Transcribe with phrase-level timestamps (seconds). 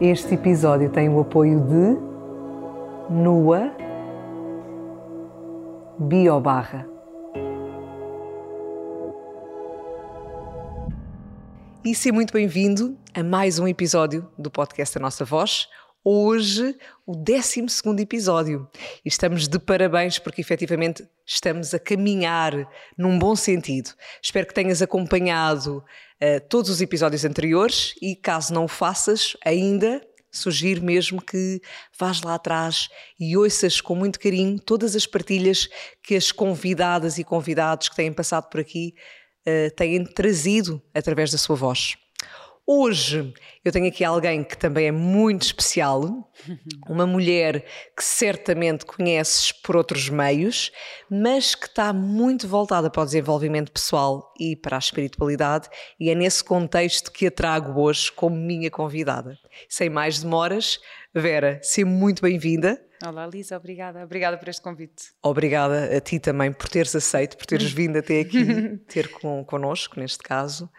[0.00, 3.70] Este episódio tem o apoio de Nua
[5.98, 6.88] Biobarra.
[11.84, 15.68] E seja muito bem-vindo a mais um episódio do podcast A Nossa Voz.
[16.02, 17.62] Hoje, o 12
[18.00, 18.66] episódio.
[19.04, 23.90] E estamos de parabéns porque efetivamente estamos a caminhar num bom sentido.
[24.22, 25.84] Espero que tenhas acompanhado
[26.22, 30.00] uh, todos os episódios anteriores e, caso não o faças ainda,
[30.32, 31.60] sugiro mesmo que
[31.98, 35.68] vás lá atrás e ouças com muito carinho todas as partilhas
[36.02, 38.94] que as convidadas e convidados que têm passado por aqui
[39.46, 41.99] uh, têm trazido através da sua voz.
[42.72, 46.30] Hoje eu tenho aqui alguém que também é muito especial,
[46.88, 47.64] uma mulher
[47.96, 50.70] que certamente conheces por outros meios,
[51.10, 56.14] mas que está muito voltada para o desenvolvimento pessoal e para a espiritualidade, e é
[56.14, 59.36] nesse contexto que a trago hoje como minha convidada.
[59.68, 60.78] Sem mais demoras,
[61.12, 62.80] Vera, seja muito bem-vinda.
[63.02, 64.04] Olá, Lisa, obrigada.
[64.04, 65.12] Obrigada por este convite.
[65.22, 69.98] Obrigada a ti também por teres aceito, por teres vindo até aqui ter com, connosco,
[69.98, 70.70] neste caso.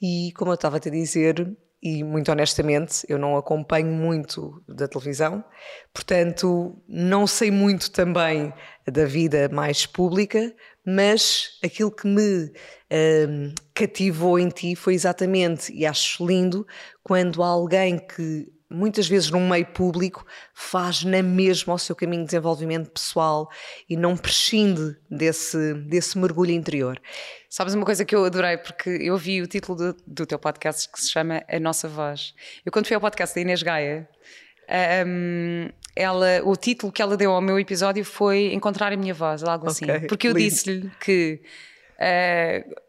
[0.00, 4.88] E como eu estava a te dizer, e muito honestamente, eu não acompanho muito da
[4.88, 5.44] televisão,
[5.92, 8.52] portanto, não sei muito também
[8.90, 12.50] da vida mais pública, mas aquilo que me
[12.90, 16.66] um, cativou em ti foi exatamente, e acho lindo,
[17.04, 20.24] quando alguém que muitas vezes num meio público
[20.54, 23.48] faz na mesma o seu caminho de desenvolvimento pessoal
[23.88, 27.00] e não prescinde desse, desse mergulho interior.
[27.48, 30.90] Sabes uma coisa que eu adorei, porque eu vi o título do, do teu podcast
[30.90, 32.34] que se chama A Nossa Voz.
[32.64, 34.08] Eu quando fui ao podcast da Inês Gaia,
[35.06, 39.42] um, ela, o título que ela deu ao meu episódio foi Encontrar a Minha Voz,
[39.42, 39.86] algo assim.
[40.08, 41.40] Porque eu disse-lhe que...
[41.98, 42.88] Uh,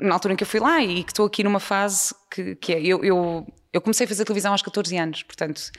[0.00, 2.72] na altura em que eu fui lá e que estou aqui numa fase que, que
[2.72, 5.70] é, eu, eu eu comecei a fazer televisão aos 14 anos, portanto,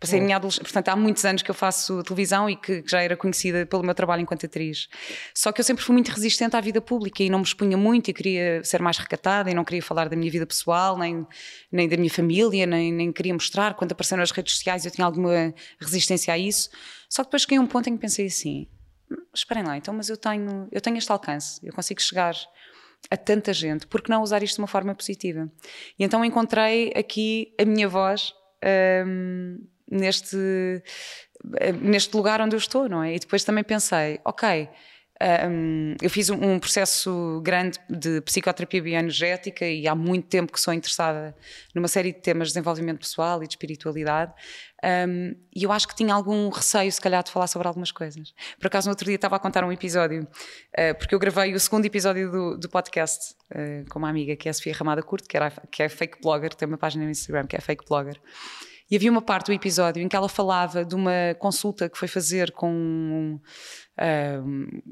[0.00, 0.64] passei a minha adolescência.
[0.64, 3.82] Portanto, há muitos anos que eu faço televisão e que, que, já era conhecida pelo
[3.82, 4.88] meu trabalho enquanto atriz.
[5.34, 8.08] Só que eu sempre fui muito resistente à vida pública e não me expunha muito
[8.08, 11.26] e queria ser mais recatada e não queria falar da minha vida pessoal, nem,
[11.70, 13.74] nem da minha família, nem, nem queria mostrar.
[13.74, 16.70] Quando apareceram nas redes sociais eu tinha alguma resistência a isso.
[17.06, 18.66] Só que depois cheguei a um ponto em que pensei assim:
[19.10, 22.34] hum, esperem lá, então, mas eu tenho, eu tenho este alcance, eu consigo chegar
[23.10, 25.50] a tanta gente, por que não usar isto de uma forma positiva?
[25.98, 28.32] E então encontrei aqui a minha voz
[29.06, 29.58] um,
[29.90, 30.36] neste,
[31.82, 33.14] neste lugar onde eu estou, não é?
[33.14, 34.68] E depois também pensei, ok,
[35.48, 40.60] um, eu fiz um, um, processo grande de psicoterapia bioenergética e há muito tempo que
[40.60, 41.34] sou interessada
[41.74, 44.32] numa série de temas de desenvolvimento pessoal e de espiritualidade.
[44.84, 48.34] Um, e eu acho que tinha algum receio, se calhar, de falar sobre algumas coisas.
[48.58, 51.60] Por acaso, no outro dia estava a contar um episódio, uh, porque eu gravei o
[51.60, 55.28] segundo episódio do, do podcast uh, com uma amiga que é a Sofia Ramada Curto,
[55.28, 58.20] que, era, que é fake blogger, tem uma página no Instagram que é fake blogger.
[58.90, 62.08] E havia uma parte do episódio em que ela falava de uma consulta que foi
[62.08, 63.40] fazer com.
[63.98, 64.82] Uh,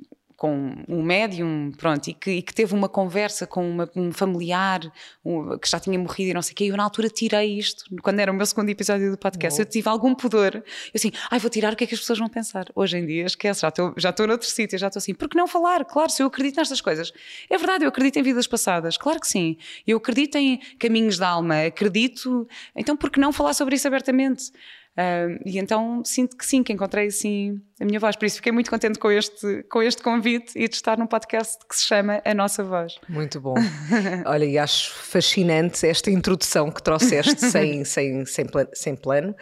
[0.40, 4.80] com um médium, pronto, e que, e que teve uma conversa com uma, um familiar
[5.22, 7.58] um, que já tinha morrido e não sei o quê, e eu na altura tirei
[7.58, 10.62] isto, quando era o meu segundo episódio do podcast, eu tive algum pudor, eu
[10.94, 12.64] assim, ai, vou tirar o que é que as pessoas vão pensar.
[12.74, 15.36] Hoje em dia, esquece, já estou já estou noutro sítio, já estou assim, por que
[15.36, 15.84] não falar?
[15.84, 17.12] Claro, se eu acredito nestas coisas.
[17.50, 19.58] É verdade, eu acredito em vidas passadas, claro que sim.
[19.86, 24.52] Eu acredito em caminhos da alma, acredito, então por que não falar sobre isso abertamente?
[24.98, 28.16] Uh, e então sinto que sim, que encontrei assim a minha voz.
[28.16, 31.58] Por isso fiquei muito contente com este, com este convite e de estar num podcast
[31.66, 32.98] que se chama A Nossa Voz.
[33.08, 33.54] Muito bom.
[34.26, 39.34] Olha, e acho fascinante esta introdução que trouxeste sem, sem, sem, plano, sem plano,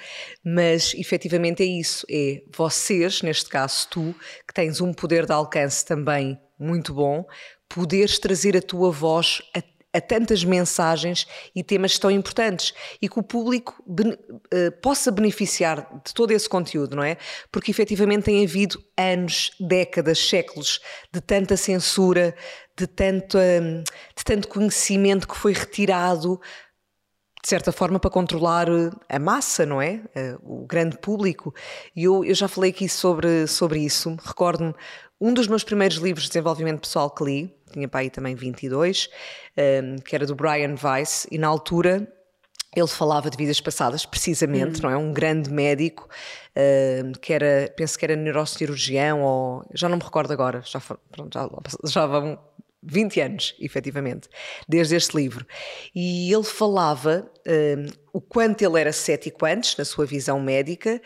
[0.44, 4.14] mas efetivamente é isso: é vocês, neste caso tu,
[4.46, 7.24] que tens um poder de alcance também muito bom,
[7.68, 9.62] poderes trazer a tua voz a
[9.92, 16.12] a tantas mensagens e temas tão importantes e que o público uh, possa beneficiar de
[16.12, 17.16] todo esse conteúdo, não é?
[17.50, 20.80] Porque efetivamente tem havido anos, décadas, séculos
[21.12, 22.34] de tanta censura,
[22.76, 26.40] de tanto, de tanto conhecimento que foi retirado
[27.42, 30.02] de certa forma, para controlar eh, a massa, não é?
[30.14, 31.54] Eh, o grande público.
[31.94, 34.16] E eu, eu já falei aqui sobre, sobre isso.
[34.24, 34.74] Recordo-me
[35.20, 39.08] um dos meus primeiros livros de desenvolvimento pessoal que li, tinha para aí também 22,
[39.56, 42.06] um, que era do Brian Weiss, e na altura
[42.74, 44.96] ele falava de vidas passadas, precisamente, não é?
[44.96, 46.08] Um grande médico,
[46.54, 50.80] uh, que era, penso que era neurocirurgião, ou já não me recordo agora, já,
[51.32, 51.48] já,
[51.84, 52.38] já vão
[52.82, 54.28] 20 anos, efetivamente,
[54.68, 55.46] desde este livro.
[55.94, 61.00] E ele falava uh, o quanto ele era cético antes, na sua visão médica,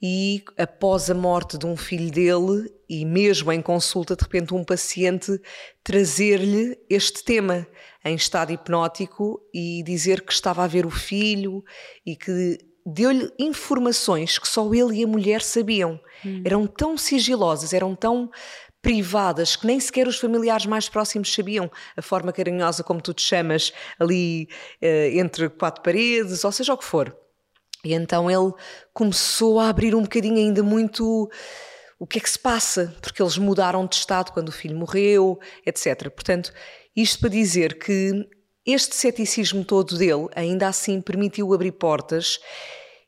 [0.00, 4.64] e após a morte de um filho dele, e mesmo em consulta, de repente, um
[4.64, 5.40] paciente
[5.82, 7.66] trazer-lhe este tema
[8.04, 11.64] em estado hipnótico e dizer que estava a ver o filho
[12.04, 15.98] e que deu-lhe informações que só ele e a mulher sabiam.
[16.24, 16.42] Hum.
[16.44, 18.30] Eram tão sigilosas, eram tão
[18.82, 23.22] privadas que nem sequer os familiares mais próximos sabiam a forma carinhosa como tu te
[23.22, 24.46] chamas ali
[24.82, 27.23] uh, entre quatro paredes, ou seja o que for.
[27.84, 28.52] E então ele
[28.92, 31.30] começou a abrir um bocadinho ainda muito
[31.98, 35.38] o que é que se passa, porque eles mudaram de estado quando o filho morreu,
[35.64, 36.10] etc.
[36.10, 36.52] Portanto,
[36.94, 38.26] isto para dizer que
[38.66, 42.40] este ceticismo todo dele ainda assim permitiu abrir portas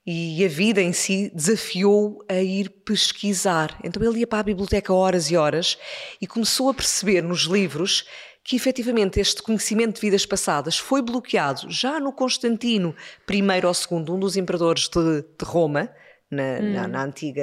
[0.06, 3.76] e a vida em si desafiou a ir pesquisar.
[3.82, 5.76] Então ele ia para a biblioteca horas e horas
[6.20, 8.05] e começou a perceber nos livros
[8.46, 12.94] que efetivamente este conhecimento de vidas passadas foi bloqueado já no Constantino
[13.28, 15.90] I ou II, um dos imperadores de, de Roma,
[16.31, 16.72] na, hum.
[16.72, 17.43] na, na, antiga,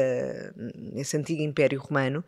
[0.75, 2.23] nesse antigo Império Romano,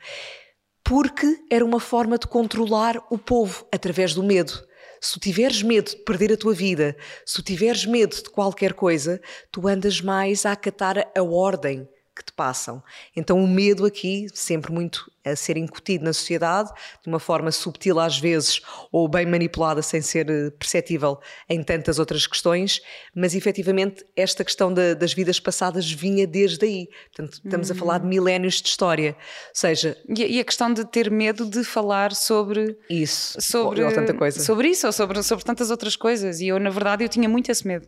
[0.83, 4.54] porque era uma forma de controlar o povo através do medo.
[5.00, 9.21] Se tiveres medo de perder a tua vida, se tiveres medo de qualquer coisa,
[9.51, 12.82] tu andas mais a acatar a ordem que te passam.
[13.16, 16.72] Então o medo aqui, sempre muito a ser incutido na sociedade,
[17.02, 21.20] de uma forma subtil às vezes, ou bem manipulada sem ser eh, perceptível
[21.50, 22.80] em tantas outras questões,
[23.14, 26.88] mas efetivamente esta questão da, das vidas passadas vinha desde aí.
[27.08, 29.16] Portanto, estamos a falar de milénios de história.
[29.50, 29.98] Ou seja...
[30.08, 32.78] E, a questão de ter medo de falar sobre...
[32.90, 34.40] Isso, sobre, ou, ou tanta coisa.
[34.40, 36.40] Sobre isso, ou sobre, sobre tantas outras coisas.
[36.40, 37.88] E eu, na verdade, eu tinha muito esse medo.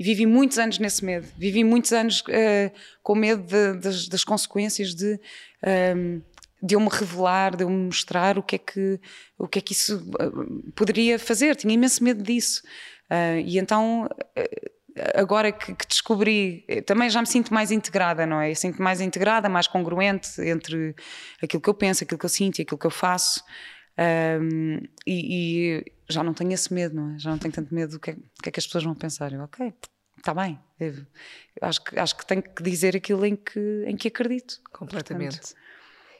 [0.00, 1.28] E vivi muitos anos nesse medo.
[1.36, 5.20] Vivi muitos anos uh, com medo de, das, das, consequências de,
[5.62, 6.24] uh,
[6.62, 8.98] de eu me revelar, de eu me mostrar o que é que,
[9.36, 11.54] o que, é que isso uh, poderia fazer.
[11.54, 12.62] Tinha imenso medo disso.
[13.44, 14.08] e então
[15.14, 18.52] agora que, que, descobri, também já me sinto mais integrada, não é?
[18.52, 20.94] Eu sinto mais integrada, mais congruente entre
[21.42, 23.44] aquilo que eu penso, aquilo que eu sinto e aquilo que eu faço.
[24.00, 27.18] Um, e, e, já não tenho esse medo, não é?
[27.18, 28.94] Já não tenho tanto medo do que, é, do que é que as pessoas vão
[28.94, 29.32] pensar.
[29.32, 29.74] Eu, ok,
[30.16, 30.58] está bem.
[30.78, 30.94] Eu,
[31.60, 34.60] acho, que, acho que tenho que dizer aquilo em que, em que acredito.
[34.72, 35.38] Completamente.
[35.38, 35.60] Portanto,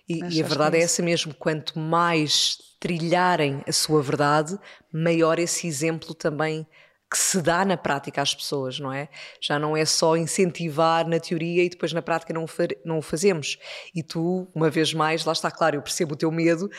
[0.06, 1.32] e, e, a verdade é, é essa mesmo.
[1.34, 4.58] Quanto mais trilharem a sua verdade,
[4.92, 6.66] maior esse exemplo também
[7.10, 9.08] que se dá na prática às pessoas, não é?
[9.40, 12.46] Já não é só incentivar na teoria e depois na prática não,
[12.84, 13.58] não o fazemos.
[13.92, 16.70] E tu, uma vez mais, lá está claro, eu percebo o teu medo,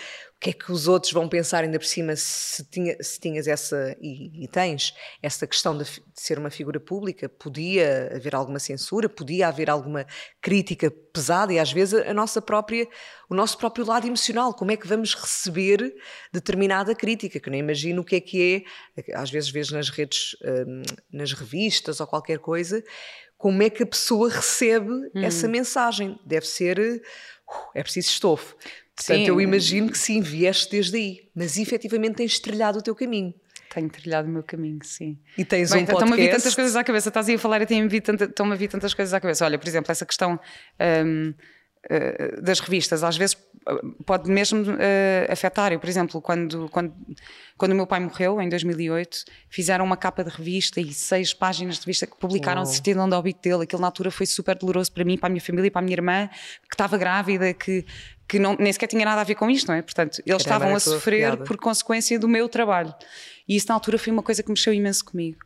[0.42, 3.96] que é que os outros vão pensar ainda por cima se, tinha, se tinhas essa,
[4.02, 4.92] e, e tens,
[5.22, 7.30] essa questão de, de, ser uma figura pública?
[7.30, 10.04] Podia haver alguma censura, podia haver alguma
[10.42, 12.88] crítica pesada e às vezes a nossa própria,
[13.30, 15.94] o nosso próprio lado emocional, como é que vamos receber
[16.34, 18.66] determinada crítica, que nem imagino o que é que
[18.98, 20.82] é, às vezes vês nas redes, hum,
[21.14, 22.84] nas revistas ou qualquer coisa,
[23.38, 25.12] como é que a pessoa recebe hum.
[25.16, 26.20] essa mensagem?
[26.26, 27.02] Deve ser, uh,
[27.76, 28.56] é preciso estofo.
[28.96, 29.28] Portanto, sim.
[29.28, 33.34] eu imagino que sim, vieste desde aí, mas efetivamente tens trilhado o teu caminho.
[33.74, 35.18] Tenho trilhado o meu caminho, sim.
[35.38, 36.04] E tens Bem, um podcast...
[36.04, 37.08] Estão-me a vir tantas coisas à cabeça.
[37.08, 39.46] Estás aí a falar e estão-me a vir tantas coisas à cabeça.
[39.46, 40.38] Olha, por exemplo, essa questão
[41.06, 41.34] um,
[42.42, 43.36] das revistas, às vezes
[43.68, 43.74] eh,
[44.06, 45.72] pode mesmo uh, afetar.
[45.72, 46.94] Eu, por exemplo, quando, quando,
[47.58, 51.76] quando o meu pai morreu, em 2008, fizeram uma capa de revista e seis páginas
[51.76, 52.66] de revista que publicaram oh.
[52.66, 53.64] de certidão de óbito dele.
[53.64, 55.96] Aquilo na altura foi super doloroso para mim, para a minha família, para a minha
[55.96, 56.30] irmã,
[56.70, 57.86] que estava grávida, que
[58.28, 59.82] que não, nem sequer tinha nada a ver com isto, não é?
[59.82, 62.96] Portanto, eles Caramba, estavam a sofrer por consequência do meu trabalho.
[63.46, 65.40] E isso na altura foi uma coisa que mexeu imenso comigo.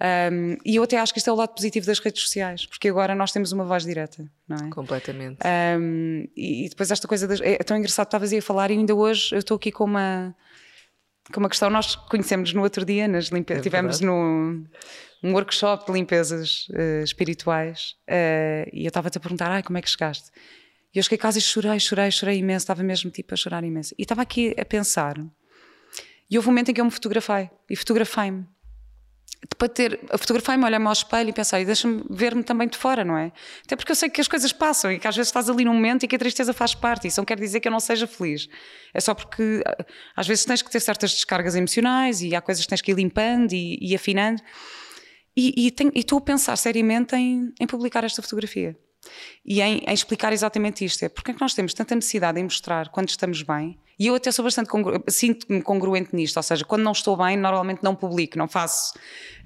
[0.00, 2.88] Um, e eu até acho que isto é o lado positivo das redes sociais, porque
[2.88, 4.70] agora nós temos uma voz direta, não é?
[4.70, 5.38] Completamente.
[5.78, 8.94] Um, e, depois esta coisa das, é tão engraçado, estavas aí a falar, e ainda
[8.94, 10.34] hoje eu estou aqui com uma,
[11.32, 11.70] com uma questão.
[11.70, 14.64] Nós conhecemos no outro dia, nas limpezas, é tivemos no,
[15.22, 19.82] um workshop de limpezas uh, espirituais, uh, e eu estava-te a perguntar: ah, como é
[19.82, 20.30] que chegaste?
[20.92, 23.64] E eu cheguei a casa e chorei, chorei, chorei imenso, estava mesmo tipo a chorar
[23.64, 23.94] imenso.
[23.98, 25.16] E estava aqui a pensar.
[26.30, 27.50] E houve um momento em que eu me fotografei.
[27.68, 28.46] E fotografei-me.
[29.58, 33.30] Para ter, fotografei-me, olhei-me ao espelho e pensei, deixa-me ver-me também de fora, não é?
[33.64, 35.74] Até porque eu sei que as coisas passam e que às vezes estás ali num
[35.74, 37.08] momento e que a tristeza faz parte.
[37.08, 38.48] Isso não quer dizer que eu não seja feliz.
[38.92, 39.62] É só porque
[40.16, 42.94] às vezes tens que ter certas descargas emocionais e há coisas que tens que ir
[42.94, 44.40] limpando e, e afinando.
[45.36, 48.76] E, e, tenho, e estou a pensar seriamente em, em publicar esta fotografia
[49.44, 51.04] e em, em, explicar exatamente isto.
[51.04, 54.14] É porque é que nós temos tanta necessidade em mostrar quando estamos bem E eu
[54.14, 57.94] até sou bastante congru sinto-me congruente nisto, ou seja, quando não estou bem, normalmente não
[57.94, 58.94] publico, não faço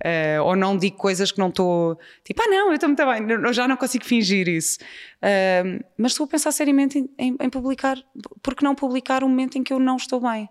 [0.04, 3.30] uh, ou não digo coisas que não estou tipo, ah, não, eu estou muito bem,
[3.30, 4.78] eu já não consigo fingir isso.
[5.18, 7.98] Uh, mas estou a pensar seriamente em, em, em publicar,
[8.42, 10.48] porque não publicar o momento em que eu não estou bem?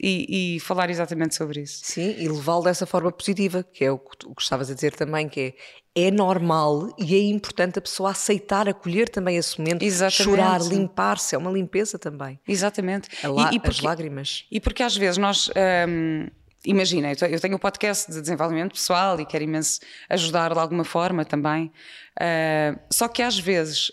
[0.00, 1.80] E, e, falar exatamente sobre isso.
[1.82, 5.28] Sim, e levá-lo dessa forma positiva, que é o que tu estavas a dizer também,
[5.28, 5.54] que
[5.94, 10.22] é, é normal e é importante a pessoa aceitar, acolher também esse momento, exatamente.
[10.22, 12.38] chorar, limpar-se, é uma limpeza também.
[12.46, 13.08] Exatamente.
[13.24, 14.44] e, e porque, as lágrimas.
[14.50, 15.50] E porque às vezes nós.
[15.88, 16.28] Hum,
[16.64, 19.78] Imagina, eu tenho um podcast de desenvolvimento pessoal e quero imenso
[20.10, 21.72] ajudar de alguma forma também.
[22.20, 23.92] Uh, só que às vezes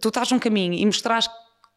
[0.00, 1.28] tu estás num caminho e mostras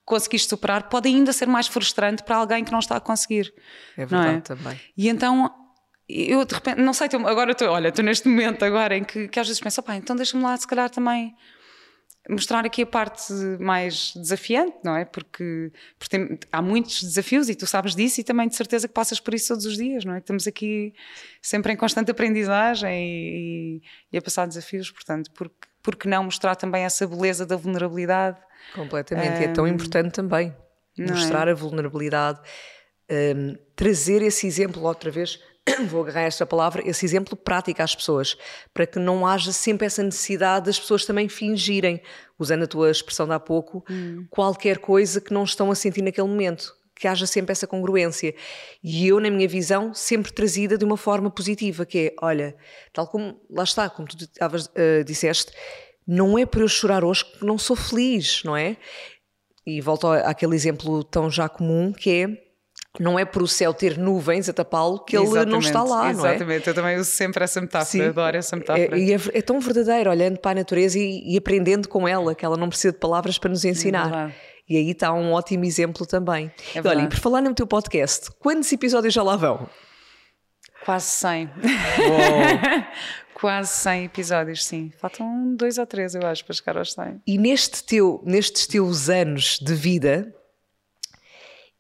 [0.09, 3.53] conseguiste superar pode ainda ser mais frustrante para alguém que não está a conseguir.
[3.95, 4.41] É verdade é?
[4.41, 4.79] também.
[4.97, 5.53] E então
[6.09, 9.39] eu de repente, não sei, agora estou, olha, estou neste momento agora em que, que
[9.39, 11.35] às vezes penso, pá, então deixa-me lá se calhar também
[12.27, 15.05] mostrar aqui a parte mais desafiante, não é?
[15.05, 18.93] Porque, porque tem, há muitos desafios e tu sabes disso e também de certeza que
[18.93, 20.17] passas por isso todos os dias, não é?
[20.17, 20.93] Estamos aqui
[21.41, 26.83] sempre em constante aprendizagem e, e a passar desafios, portanto, porque, porque não mostrar também
[26.83, 28.37] essa beleza da vulnerabilidade
[28.73, 30.55] Completamente, um, é tão importante também
[30.97, 31.51] mostrar é?
[31.51, 32.39] a vulnerabilidade,
[33.09, 35.39] um, trazer esse exemplo outra vez,
[35.87, 38.37] vou agarrar esta palavra, esse exemplo prático às pessoas,
[38.73, 42.01] para que não haja sempre essa necessidade das pessoas também fingirem,
[42.37, 44.25] usando a tua expressão de há pouco, hum.
[44.29, 46.75] qualquer coisa que não estão a sentir naquele momento.
[46.99, 48.35] Que haja sempre essa congruência.
[48.83, 52.55] E eu, na minha visão, sempre trazida de uma forma positiva, que é, olha,
[52.91, 55.53] tal como, lá está, como tu uh, disseste,
[56.05, 58.75] não é para eu chorar hoje que não sou feliz, não é?
[59.65, 62.49] E volto àquele exemplo tão já comum que é
[62.99, 66.25] não é por o céu ter nuvens a tapá-lo que ele não está lá, não
[66.25, 66.31] é?
[66.31, 68.01] Exatamente, eu também uso sempre essa metáfora, Sim.
[68.01, 68.99] adoro essa metáfora.
[68.99, 72.43] É, é, é, tão verdadeiro, olhando para a natureza e, e, aprendendo com ela, que
[72.43, 74.33] ela não precisa de palavras para nos ensinar.
[74.69, 76.51] E aí está um ótimo exemplo também.
[76.75, 79.67] É e, olha, e por falar no teu podcast, quantos episódios já lá vão?
[80.85, 81.49] Quase 100.
[83.33, 84.91] Quase 100 episódios, sim.
[84.99, 87.21] Faltam dois ou três, eu acho, para chegar aos 100.
[87.25, 90.35] E neste teu, nestes teus anos de vida,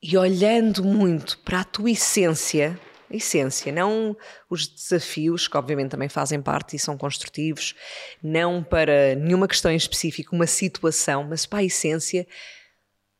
[0.01, 2.79] e olhando muito para a tua essência,
[3.11, 4.15] essência, não
[4.49, 7.75] os desafios, que obviamente também fazem parte e são construtivos,
[8.23, 12.25] não para nenhuma questão em específico, uma situação, mas para a essência,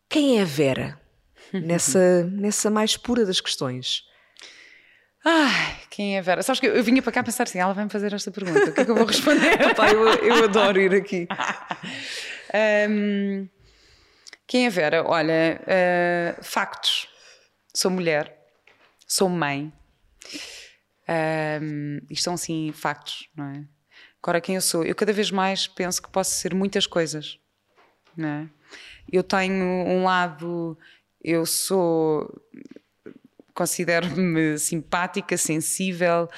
[0.10, 1.00] quem é a Vera?
[1.54, 4.04] nessa, nessa mais pura das questões.
[5.26, 6.42] Ai, quem é Vera?
[6.42, 8.74] Sabes que eu, vinha para cá pensar assim, ela vai me fazer esta pergunta, o
[8.74, 9.58] que é que eu vou responder?
[9.92, 11.28] Eu, eu adoro ir aqui.
[12.90, 13.48] um,
[14.48, 15.04] quem é Vera?
[15.06, 17.08] Olha, uh, factos.
[17.74, 18.36] Sou mulher,
[19.06, 19.72] sou mãe.
[21.62, 23.64] Um, isto são assim factos, não é?
[24.22, 24.84] Agora, quem eu sou?
[24.84, 27.40] Eu cada vez mais penso que posso ser muitas coisas,
[28.16, 28.50] não é?
[29.12, 30.78] Eu tenho um lado,
[31.24, 32.30] eu sou
[33.60, 36.30] considero-me simpática, sensível,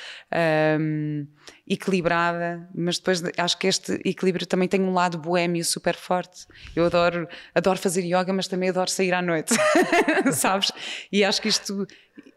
[0.79, 1.27] um,
[1.69, 6.47] equilibrada, mas depois acho que este equilíbrio também tem um lado boêmio super forte.
[6.75, 9.53] Eu adoro, adoro fazer yoga, mas também adoro sair à noite,
[10.33, 10.71] sabes?
[11.11, 11.85] E acho que isto.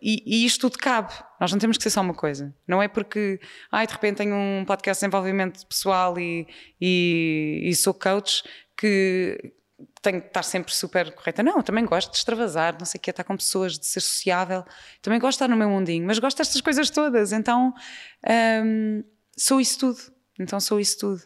[0.03, 1.15] E, e, isto tudo cabe.
[1.41, 2.55] Nós não temos que ser só uma coisa.
[2.69, 3.41] Não é porque,
[3.73, 6.47] ai, de repente tenho um podcast de desenvolvimento pessoal e,
[6.79, 8.43] e, e sou coach
[8.77, 9.55] que
[10.01, 11.43] tenho que estar sempre super correta.
[11.43, 14.01] Não, eu também gosto de extravasar, não sei o que, estar com pessoas, de ser
[14.01, 14.65] sociável.
[15.03, 17.33] Também gosto de estar no meu mundinho, mas gosto destas coisas todas.
[17.33, 17.75] Então,
[18.65, 19.03] hum,
[19.37, 19.99] sou isso tudo.
[20.39, 21.23] Então, sou isso tudo.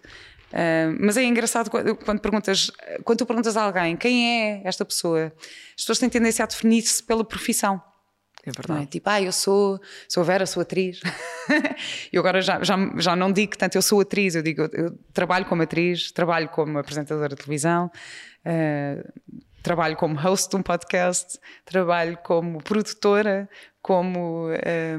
[0.52, 2.70] Hum, mas é engraçado quando, perguntas,
[3.04, 5.32] quando tu perguntas a alguém quem é esta pessoa,
[5.76, 7.82] as pessoas têm tendência a definir-se pela profissão.
[8.46, 8.82] É verdade.
[8.84, 8.86] É?
[8.86, 11.00] Tipo, ah, eu sou, sou Vera, sou atriz.
[12.12, 15.44] e agora já, já, já não digo tanto eu sou atriz, eu digo eu trabalho
[15.44, 17.90] como atriz, trabalho como apresentadora de televisão,
[18.48, 23.48] uh, trabalho como host de um podcast, trabalho como produtora,
[23.82, 24.96] como um, eh,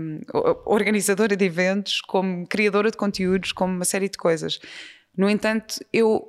[0.66, 4.60] organizadora de eventos, como criadora de conteúdos, como uma série de coisas.
[5.18, 6.28] No entanto, eu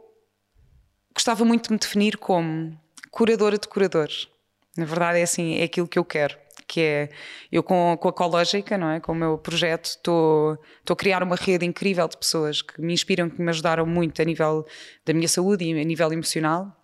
[1.14, 2.78] gostava muito de me definir como
[3.10, 4.28] curadora de curadores.
[4.76, 6.36] Na verdade, é assim, é aquilo que eu quero
[6.70, 7.08] que é
[7.50, 9.00] eu com, com a Cológica, não é?
[9.00, 10.56] Com o meu projeto, estou
[10.88, 14.24] a criar uma rede incrível de pessoas que me inspiram, que me ajudaram muito a
[14.24, 14.64] nível
[15.04, 16.79] da minha saúde e a nível emocional.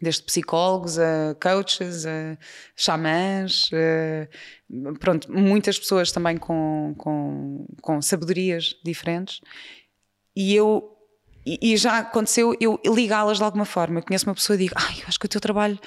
[0.00, 2.38] Desde psicólogos a coaches, a
[2.74, 9.40] xamãs, a, pronto, muitas pessoas também com, com, com sabedorias diferentes.
[10.34, 10.96] E eu
[11.44, 13.98] e, já aconteceu eu ligá-las de alguma forma.
[13.98, 15.78] Eu conheço uma pessoa e digo: Ai, eu acho que o teu trabalho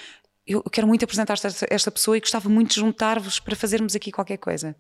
[0.46, 4.12] eu quero muito apresentar esta, esta pessoa e gostava muito de juntar-vos para fazermos aqui
[4.12, 4.76] qualquer coisa.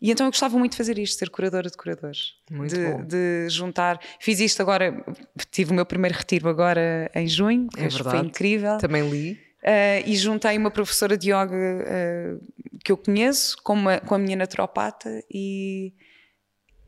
[0.00, 2.34] E então eu gostava muito de fazer isto, ser curadora de curadores.
[2.50, 3.04] Muito de, bom.
[3.04, 4.00] de juntar.
[4.20, 5.04] Fiz isto agora,
[5.50, 8.78] tive o meu primeiro retiro agora em junho, é foi incrível.
[8.78, 9.32] Também li.
[9.58, 12.40] Uh, e juntei uma professora de yoga uh,
[12.84, 15.92] que eu conheço com, uma, com a minha naturopata e,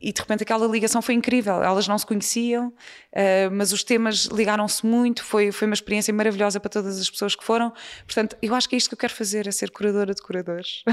[0.01, 1.61] e de repente aquela ligação foi incrível.
[1.61, 5.23] Elas não se conheciam, uh, mas os temas ligaram-se muito.
[5.23, 7.71] Foi, foi uma experiência maravilhosa para todas as pessoas que foram.
[8.05, 10.83] Portanto, eu acho que é isto que eu quero fazer: é ser curadora de curadores.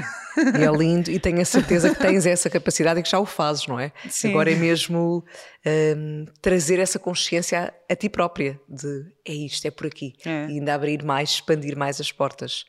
[0.59, 3.27] E é lindo, e tenho a certeza que tens essa capacidade e que já o
[3.27, 3.93] fazes, não é?
[4.09, 4.31] Sim.
[4.31, 5.25] Agora é mesmo
[5.67, 10.47] um, trazer essa consciência a, a, ti própria de é isto, é por aqui, é.
[10.47, 12.65] e ainda abrir mais, expandir mais as portas.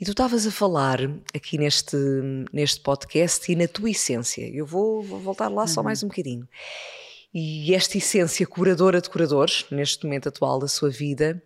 [0.00, 0.98] E tu estavas a falar
[1.34, 1.94] aqui neste,
[2.50, 4.48] neste podcast e na tua essência.
[4.50, 5.84] Eu vou, vou voltar lá só uhum.
[5.84, 6.48] mais um bocadinho.
[7.34, 11.42] E esta essência curadora de curadores, neste momento atual da sua vida,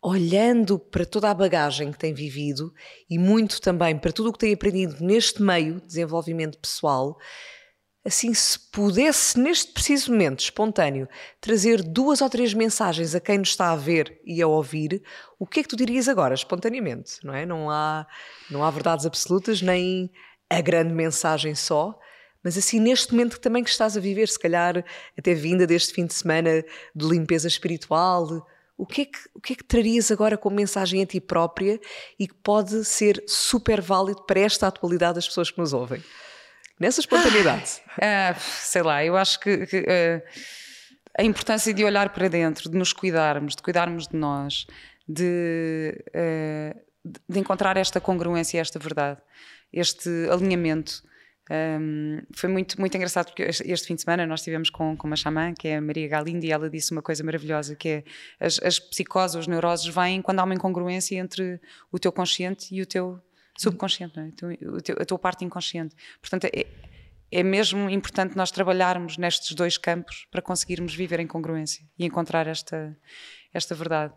[0.00, 2.72] olhando para toda a bagagem que tem vivido
[3.08, 7.18] e muito também para tudo o que tem aprendido neste meio de desenvolvimento pessoal,
[8.04, 11.08] assim, se pudesse, neste preciso momento espontâneo,
[11.40, 15.02] trazer duas ou três mensagens a quem nos está a ver e a ouvir,
[15.38, 17.24] o que é que tu dirias agora, espontaneamente?
[17.24, 17.44] Não é?
[17.44, 18.06] Não há,
[18.50, 20.10] não há verdades absolutas, nem
[20.48, 21.98] a grande mensagem só,
[22.42, 24.82] mas assim, neste momento também que estás a viver, se calhar
[25.16, 26.64] até vinda deste fim de semana
[26.94, 28.46] de limpeza espiritual,
[28.78, 31.78] o que, é que, o que é que trarias agora como mensagem a ti própria
[32.18, 36.02] e que pode ser super válido para esta atualidade das pessoas que nos ouvem?
[36.80, 37.82] Nessa espontaneidade?
[38.00, 40.22] Ah, sei lá, eu acho que, que uh,
[41.18, 44.66] a importância de olhar para dentro, de nos cuidarmos, de cuidarmos de nós,
[45.06, 46.80] de, uh,
[47.28, 49.20] de encontrar esta congruência esta verdade,
[49.72, 51.08] este alinhamento.
[51.52, 55.16] Um, foi muito, muito engraçado porque este fim de semana nós estivemos com, com uma
[55.16, 58.04] xamã que é a Maria Galindi e ela disse uma coisa maravilhosa que é
[58.38, 61.60] as, as psicoses, os neuroses vêm quando há uma incongruência entre
[61.90, 63.20] o teu consciente e o teu
[63.60, 64.56] subconsciente, não é?
[65.00, 65.94] a tua parte inconsciente.
[66.20, 66.66] Portanto, é,
[67.30, 72.46] é mesmo importante nós trabalharmos nestes dois campos para conseguirmos viver em congruência e encontrar
[72.46, 72.96] esta,
[73.52, 74.14] esta verdade.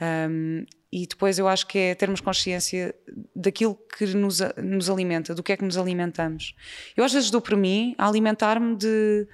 [0.00, 2.94] Um, e depois eu acho que é termos consciência
[3.34, 6.54] daquilo que nos, nos alimenta, do que é que nos alimentamos.
[6.96, 9.26] Eu às vezes dou por mim a alimentar-me de,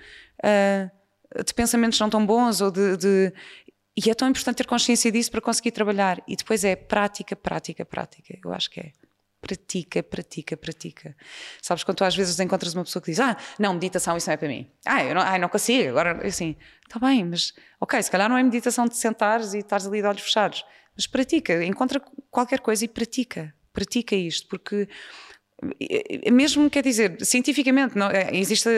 [0.42, 3.32] uh, de pensamentos não tão bons ou de, de,
[3.96, 6.22] E é tão importante ter consciência disso para conseguir trabalhar.
[6.26, 8.38] E depois é prática, prática, prática.
[8.42, 8.92] Eu acho que é
[9.42, 11.16] pratica, pratica, pratica.
[11.60, 14.34] Sabes, quando tu às vezes encontras uma pessoa que diz, ah, não, meditação, isso não
[14.34, 14.70] é para mim.
[14.86, 15.90] Ah, eu não, ah, não consigo.
[15.90, 19.86] Agora, assim, está bem, mas, ok, se calhar não é meditação de sentares e estares
[19.86, 20.64] ali de olhos fechados,
[20.96, 22.00] mas pratica, encontra
[22.30, 23.52] qualquer coisa e pratica.
[23.72, 24.88] Pratica isto, porque
[26.30, 28.72] mesmo, quer dizer, cientificamente, não, é, existe a,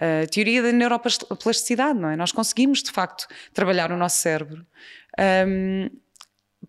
[0.00, 2.16] a, a, teoria da neuroplasticidade, não é?
[2.16, 4.66] Nós conseguimos, de facto, trabalhar o nosso cérebro.
[5.46, 5.90] Um,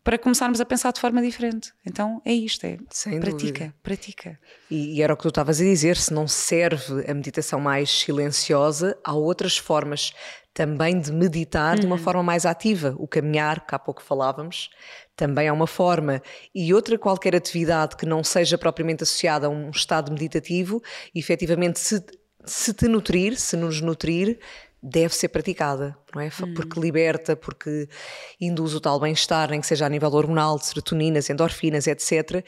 [0.03, 1.71] para começarmos a pensar de forma diferente.
[1.85, 3.75] Então é isto, é Sem pratica, dúvida.
[3.83, 4.39] pratica.
[4.69, 7.89] E, e, era o que tu estavas a dizer, se não serve a meditação mais
[7.89, 10.11] silenciosa, há outras formas
[10.53, 11.79] também de meditar uhum.
[11.79, 12.01] de uma uhum.
[12.01, 12.95] forma mais ativa.
[12.97, 14.69] O caminhar, que há pouco falávamos,
[15.15, 16.21] também é uma forma.
[16.53, 20.81] E outra qualquer atividade que não seja propriamente associada a um estado meditativo,
[21.15, 22.03] efetivamente se,
[22.43, 24.39] se te nutrir, se nos nutrir,
[24.81, 26.27] deve ser praticada, não é?
[26.27, 26.53] Hum.
[26.55, 27.87] Porque liberta, porque
[28.39, 32.43] induz o tal bem-estar, nem que seja a nível hormonal, de serotoninas, endorfinas, etc.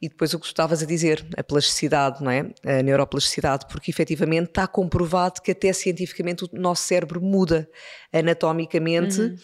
[0.00, 2.50] E depois o que tu estavas a dizer, a plasticidade, não é?
[2.64, 7.68] A neuroplasticidade, porque efetivamente está comprovado que até cientificamente o nosso cérebro muda
[8.12, 9.20] anatomicamente.
[9.20, 9.36] Uhum.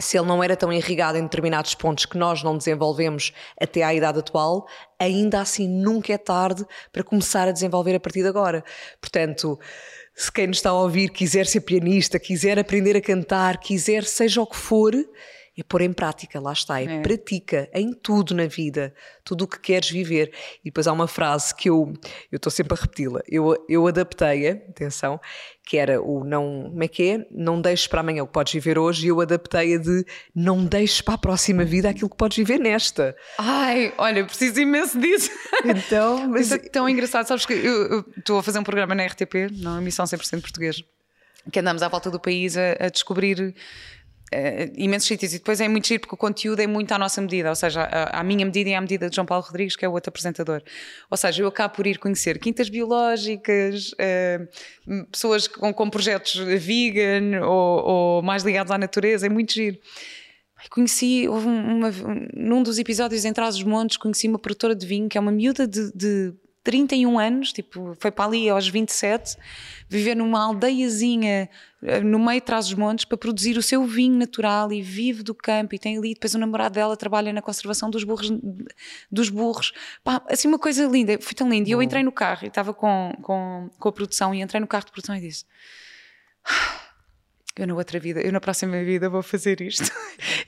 [0.00, 3.94] Se ele não era tão irrigado em determinados pontos que nós não desenvolvemos até à
[3.94, 4.66] idade atual,
[4.98, 8.64] ainda assim nunca é tarde para começar a desenvolver a partir de agora.
[9.00, 9.58] Portanto,
[10.14, 14.40] se quem nos está a ouvir quiser ser pianista, quiser aprender a cantar, quiser seja
[14.40, 14.92] o que for,
[15.56, 17.00] é pôr em prática, lá está, é, é.
[17.00, 20.32] pratica em tudo na vida, tudo o que queres viver.
[20.60, 21.92] E depois há uma frase que eu
[22.30, 25.20] eu estou sempre a repeti-la, eu, eu adaptei-a, atenção,
[25.64, 27.26] que era o não, como é que é?
[27.30, 31.00] Não deixes para amanhã o que podes viver hoje, e eu adaptei-a de não deixes
[31.00, 33.16] para a próxima vida aquilo que podes viver nesta.
[33.38, 35.30] Ai, olha, preciso imenso disso.
[35.64, 36.46] Então, mas...
[36.46, 39.78] Isso é tão engraçado, sabes que eu estou a fazer um programa na RTP, na
[39.78, 40.82] emissão 100% português,
[41.50, 43.54] que andamos à volta do país a, a descobrir
[44.32, 47.20] uh, imensos sítios e depois é muito giro porque o conteúdo é muito à nossa
[47.20, 49.88] medida, ou seja, à, minha medida e à medida de João Paulo Rodrigues, que é
[49.88, 50.62] o outro apresentador.
[51.10, 57.44] Ou seja, eu acabo por ir conhecer quintas biológicas, uh, pessoas com, com, projetos vegan
[57.44, 59.78] ou, ou, mais ligados à natureza, é muito giro.
[60.70, 61.90] Conheci, houve uma,
[62.34, 65.32] num dos episódios em Trás os Montes, conheci uma produtora de vinho que é uma
[65.32, 66.32] miúda de, de
[66.64, 69.36] 31 anos, tipo, foi para ali aos 27,
[69.86, 71.50] viver numa aldeiazinha
[71.82, 75.22] eh, no meio de trás dos montes para produzir o seu vinho natural e vive
[75.22, 78.32] do campo e tem ali, depois o namorado dela trabalha na conservação dos burros,
[79.12, 79.72] dos burros.
[80.02, 81.68] Pá, assim uma coisa linda, foi tão lindo.
[81.68, 84.66] E eu entrei no carro e estava com, com, com a produção e entrei no
[84.66, 85.44] carro de produção e disse...
[86.46, 86.83] Ah,
[87.56, 89.90] eu na outra vida, eu na próxima vida vou fazer isto.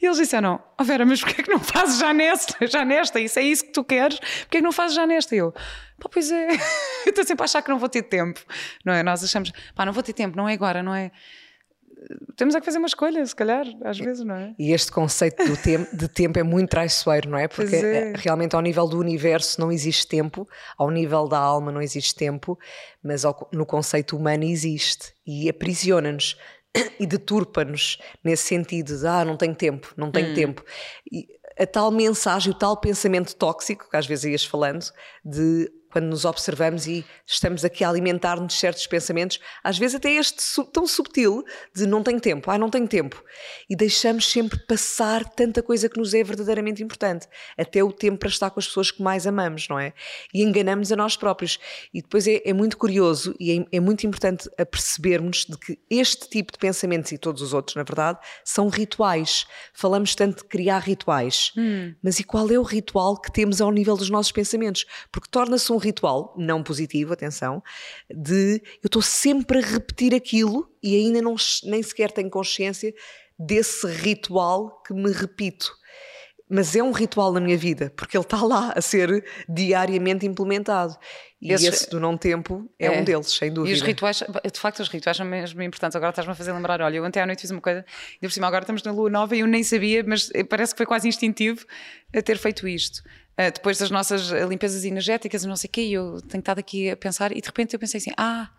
[0.00, 2.66] E eles disseram: oh Vera, mas porquê é que não fazes já nesta?
[2.66, 3.20] Já nesta?
[3.20, 4.18] Isso é isso que tu queres?
[4.18, 5.34] Porquê é que não fazes já nesta?
[5.34, 6.48] E eu, pá, pois é.
[7.06, 8.40] eu estou sempre a achar que não vou ter tempo,
[8.84, 9.02] não é?
[9.02, 11.12] Nós achamos, pá, não vou ter tempo, não é agora, não é?
[12.36, 14.54] temos é que fazer uma escolha, se calhar, às vezes, não é?
[14.58, 17.48] E este conceito do tem de tempo é muito traiçoeiro, não é?
[17.48, 18.12] Porque é.
[18.16, 22.58] realmente ao nível do universo não existe tempo, ao nível da alma não existe tempo,
[23.02, 26.36] mas ao, no conceito humano existe e aprisiona-nos
[27.00, 30.34] e deturpa-nos nesse sentido de ah, não tenho tempo, não tenho hum.
[30.34, 30.64] tempo.
[31.10, 31.26] E
[31.58, 34.84] a tal mensagem, o tal pensamento tóxico, que às vezes ias falando,
[35.24, 40.12] de quando nos observamos e estamos aqui a alimentar-nos de certos pensamentos, às vezes até
[40.12, 41.42] este tão subtil
[41.74, 43.24] de não tenho tempo, ah, não tenho tempo.
[43.66, 48.28] E deixamos sempre passar tanta coisa que nos é verdadeiramente importante, até o tempo para
[48.28, 49.94] estar com as pessoas que mais amamos, não é?
[50.34, 51.58] E enganamos a nós próprios.
[51.94, 55.78] E depois é, é muito curioso e é, é muito importante a percebermos de que
[55.88, 59.46] este tipo de pensamentos e todos os outros, na verdade, são rituais.
[59.72, 61.94] Falamos tanto de criar rituais, hum.
[62.02, 64.84] mas e qual é o ritual que temos ao nível dos nossos pensamentos?
[65.10, 67.62] Porque torna-se um ritual, não positivo, atenção,
[68.10, 72.94] de eu estou sempre a repetir aquilo e ainda não, nem sequer tenho consciência
[73.38, 75.72] desse ritual que me repito.
[76.48, 80.96] Mas é um ritual na minha vida, porque ele está lá a ser diariamente implementado.
[81.42, 83.74] E esse, esse do não tempo é, é, um deles, sem dúvida.
[83.74, 84.22] E os rituais,
[84.52, 85.96] de facto, os rituais são mesmo importantes.
[85.96, 87.84] Agora estás-me a fazer lembrar, olha, eu ontem à noite fiz uma coisa,
[88.16, 90.78] e por cima agora estamos na lua nova e eu nem sabia, mas parece que
[90.78, 91.66] foi quase instintivo
[92.14, 93.02] a ter feito isto.
[93.38, 96.90] Uh, depois das nossas limpezas energéticas e não sei o quê, eu tenho estado aqui
[96.90, 98.50] a pensar, e de repente eu pensei assim: ah,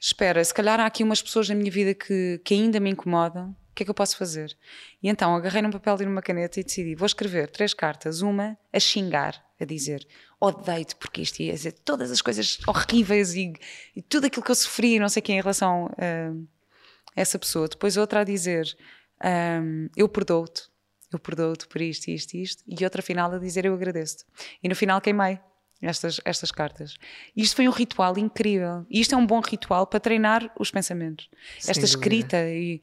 [0.00, 3.50] espera, se calhar há aqui umas pessoas na minha vida que, que ainda me incomodam,
[3.50, 4.56] o que é que eu posso fazer?
[5.02, 8.56] E então agarrei num papel e numa caneta e decidi: vou escrever três cartas, uma
[8.72, 10.06] a xingar, a dizer
[10.40, 13.52] odeio-te porque isto ia dizer todas as coisas horríveis e,
[13.94, 16.48] e tudo aquilo que eu sofri não sei quem em relação uh,
[17.16, 17.68] a essa pessoa.
[17.68, 18.76] Depois outra a dizer:
[19.62, 20.64] um, eu perdoo-te
[21.12, 24.24] eu perdoo-te por isto, isto e isto, e outra final a dizer eu agradeço-te.
[24.62, 25.38] E no final queimei
[25.80, 26.96] estas, estas cartas.
[27.36, 28.86] Isto foi um ritual incrível.
[28.90, 31.28] E isto é um bom ritual para treinar os pensamentos.
[31.58, 32.80] Sem Esta escrita e,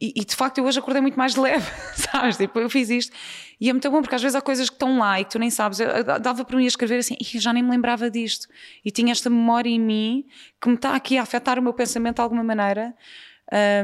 [0.00, 2.36] e, e, de facto eu hoje acordei muito mais leve, sabes?
[2.36, 3.14] Tipo, eu fiz isto
[3.60, 5.38] e é muito bom porque às vezes há coisas que estão lá e que tu
[5.38, 5.80] nem sabes.
[5.80, 8.46] Eu, eu dava para mim a escrever assim, e já nem me lembrava disto.
[8.84, 10.26] E tinha esta memória em mim
[10.60, 12.94] que me está aqui a afetar o meu pensamento de alguma maneira.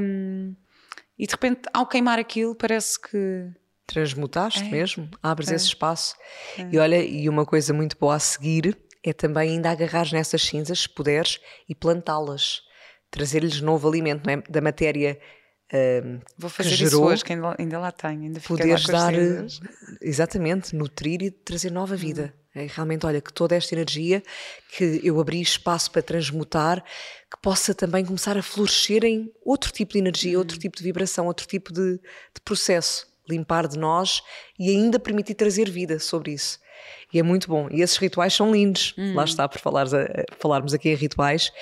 [0.01, 0.55] Um,
[1.19, 3.51] e de repente, ao queimar aquilo, parece que
[3.87, 4.71] Transmutaste é.
[4.71, 5.55] mesmo, abres é.
[5.57, 6.15] esse espaço.
[6.59, 6.69] É.
[6.73, 10.81] E olha, e uma coisa muito boa a seguir é também ainda agarrar nessas cinzas,
[10.81, 12.63] se puderes, e plantá-las.
[13.11, 14.43] Trazer-lhes novo alimento, não é?
[14.49, 15.19] Da matéria
[15.73, 18.23] Uh, Vou fazer que gerou, isso hoje, que ainda, ainda lá tenho.
[18.23, 19.13] Ainda poderes dar,
[20.01, 22.33] exatamente, nutrir e trazer nova vida.
[22.37, 22.61] Hum.
[22.61, 24.23] É, realmente, olha, que toda esta energia
[24.77, 26.85] que eu abri espaço para transmutar,
[27.29, 30.41] que possa também começar a florescer em outro tipo de energia, hum.
[30.41, 34.23] outro tipo de vibração, outro tipo de, de processo limpar de nós
[34.59, 36.59] e ainda permitir trazer vida sobre isso.
[37.13, 37.69] E é muito bom.
[37.71, 38.95] E esses rituais são lindos.
[39.15, 39.25] Lá hum.
[39.25, 39.87] está, por falar,
[40.39, 41.53] falarmos aqui em rituais.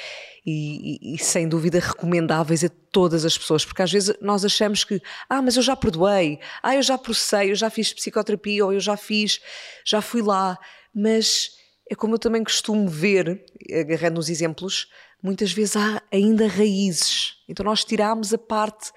[0.44, 4.82] E, e, e, sem dúvida recomendáveis a todas as pessoas, porque às vezes nós achamos
[4.82, 8.72] que, ah, mas eu já perdoei, ah, eu já processei, eu já fiz psicoterapia, ou
[8.72, 9.40] eu já fiz,
[9.84, 10.58] já fui lá,
[10.92, 11.52] mas
[11.88, 14.88] é como eu também costumo ver, agarrando os exemplos,
[15.22, 17.34] muitas vezes há ainda raízes.
[17.48, 18.90] Então nós tiramos a parte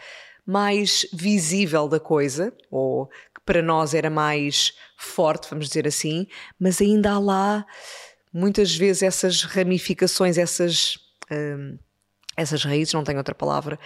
[0.46, 6.28] mais visível da coisa, ou que para nós era mais forte, vamos dizer assim,
[6.60, 7.66] mas ainda há lá
[8.32, 10.98] muitas vezes essas ramificações, essas,
[11.32, 11.78] hum,
[12.36, 13.80] essas raízes, não tenho outra palavra,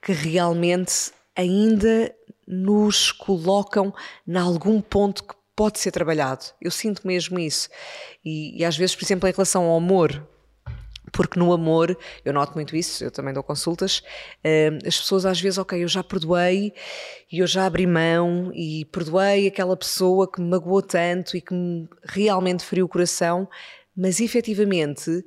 [0.00, 2.14] que realmente ainda
[2.46, 3.92] nos colocam
[4.28, 6.44] em algum ponto que pode ser trabalhado.
[6.60, 7.68] Eu sinto mesmo isso.
[8.24, 10.28] E, e às vezes, por exemplo, em relação ao amor,
[11.14, 14.02] porque no amor, eu noto muito isso, eu também dou consultas,
[14.44, 16.72] uh, as pessoas às vezes, ok, eu já perdoei
[17.30, 21.54] e eu já abri mão e perdoei aquela pessoa que me magoou tanto e que
[21.54, 23.48] me realmente feriu o coração,
[23.96, 25.24] mas efetivamente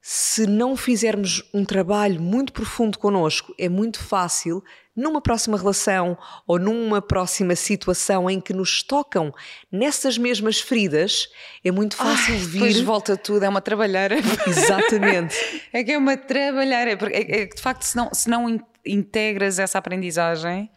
[0.00, 4.62] se não fizermos um trabalho muito profundo connosco, é muito fácil,
[4.98, 9.32] numa próxima relação ou numa próxima situação em que nos tocam
[9.70, 11.28] nessas mesmas feridas,
[11.64, 12.52] é muito fácil Ai, vir.
[12.52, 14.16] Depois volta tudo, é uma trabalheira.
[14.44, 15.36] Exatamente.
[15.72, 19.60] é que é uma trabalheira, porque é, é, de facto, se não, se não integras
[19.60, 20.68] essa aprendizagem,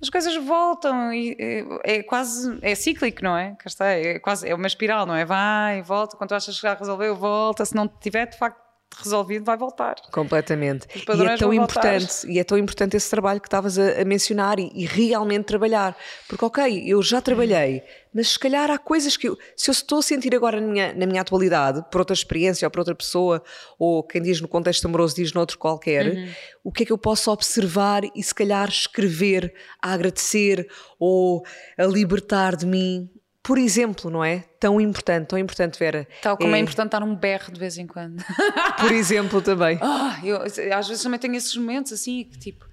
[0.00, 3.54] as coisas voltam e é, é, quase é cíclico, não é?
[3.66, 5.26] Está, é quase é uma espiral, não é?
[5.26, 9.44] Vai, volta, quando tu achas que já resolveu, volta, se não tiver de facto resolvido,
[9.44, 9.96] vai voltar.
[10.10, 10.86] Completamente.
[10.96, 14.58] E é tão importante, e é tão importante esse trabalho que estavas a, a mencionar
[14.58, 15.96] e, e, realmente trabalhar.
[16.28, 19.98] Porque, ok, eu já trabalhei, mas se calhar há coisas que eu, se eu estou
[19.98, 23.42] a sentir agora na minha, na minha atualidade, por outra experiência ou por outra pessoa,
[23.78, 26.28] ou quem diz no contexto amoroso diz noutro qualquer, uhum.
[26.64, 31.42] o que é que eu posso observar e se calhar escrever a agradecer ou
[31.78, 33.08] a libertar de mim
[33.42, 34.44] por exemplo, não é?
[34.58, 36.06] Tão importante, tão importante, Vera.
[36.22, 38.22] Tal como é, é importante dar um berro de vez em quando.
[38.78, 39.78] Por exemplo, também.
[39.82, 40.42] Oh, eu,
[40.76, 42.68] às vezes também tenho esses momentos assim, que tipo.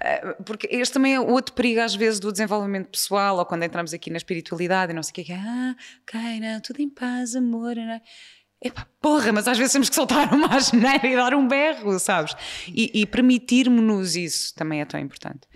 [0.00, 3.94] Eh, porque este também é outro perigo, às vezes, do desenvolvimento pessoal, ou quando entramos
[3.94, 6.90] aqui na espiritualidade e não sei o que, que é, ah, ok, não, tudo em
[6.90, 8.00] paz, amor, não é?
[8.60, 12.34] Epá, porra, mas às vezes temos que soltar uma asneira e dar um berro, sabes?
[12.66, 15.46] E, e permitirmos-nos isso também é tão importante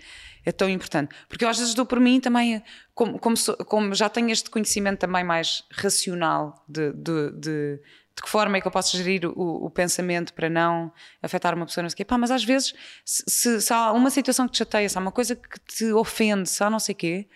[0.45, 1.15] é tão importante.
[1.27, 4.99] Porque eu às vezes dou por mim também, como, como, como já tenho este conhecimento
[4.99, 7.79] também mais racional de, de, de,
[8.15, 11.65] de que forma é que eu posso gerir o, o, pensamento para não afetar uma
[11.65, 12.05] pessoa, não sei o quê.
[12.05, 12.73] Pá, mas às vezes,
[13.05, 16.47] se, se, há uma situação que te chateia, se há uma coisa que te ofende,
[16.49, 17.27] se há não sei o quê,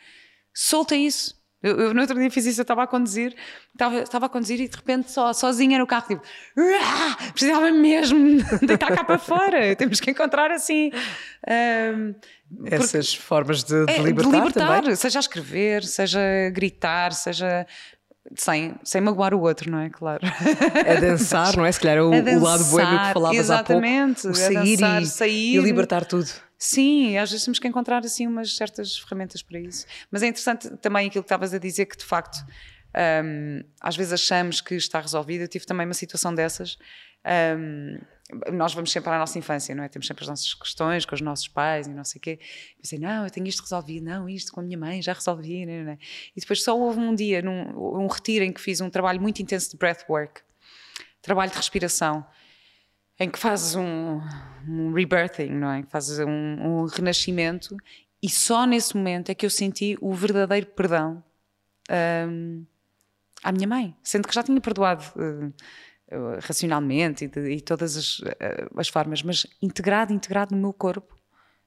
[0.53, 1.37] solta isso.
[1.61, 3.35] Eu, eu, no outro dia fiz isso, eu estava a conduzir,
[3.73, 6.21] estava, estava a conduzir e de repente só, sozinha no carro, tipo,
[7.33, 9.75] precisava mesmo deitar cá para fora.
[9.75, 10.91] Temos que encontrar assim.
[11.47, 12.13] Um,
[12.65, 14.95] Essas formas de, de, é, libertar, de libertar também.
[14.95, 17.65] seja a escrever, seja a gritar, seja
[18.35, 19.89] sem, sem magoar o outro, não é?
[19.89, 20.21] Claro.
[20.25, 21.71] A dançar, não é?
[21.71, 24.37] Se calhar o, o lado boêmio que falavas exatamente, há pouco.
[24.37, 26.29] O sair, dançar, e, sair e libertar tudo.
[26.57, 29.85] Sim, às vezes temos que encontrar assim umas certas ferramentas para isso.
[30.11, 32.43] Mas é interessante também aquilo que estavas a dizer, que de facto
[33.23, 35.41] um, às vezes achamos que está resolvido.
[35.41, 36.77] Eu tive também uma situação dessas.
[37.25, 37.99] Um,
[38.51, 39.87] nós vamos sempre à nossa infância, não é?
[39.87, 42.39] Temos sempre as nossas questões com os nossos pais e não sei o quê.
[42.75, 45.65] Eu pensei, não, eu tenho isto resolvido, não, isto com a minha mãe já resolvi.
[45.65, 45.97] Não, não.
[46.35, 49.41] E depois só houve um dia, num, um retiro em que fiz um trabalho muito
[49.41, 50.41] intenso de breathwork,
[51.21, 52.25] trabalho de respiração
[53.19, 54.21] em que fazes um,
[54.67, 55.83] um rebirthing, não é?
[55.83, 57.75] Fazes um, um, renascimento
[58.21, 61.23] e só nesse momento é que eu senti o verdadeiro perdão
[62.29, 62.65] um,
[63.43, 65.53] à minha mãe, sendo que já tinha perdoado uh,
[66.41, 71.15] racionalmente e, de, e todas as, uh, as, formas, mas integrado, integrado no meu corpo.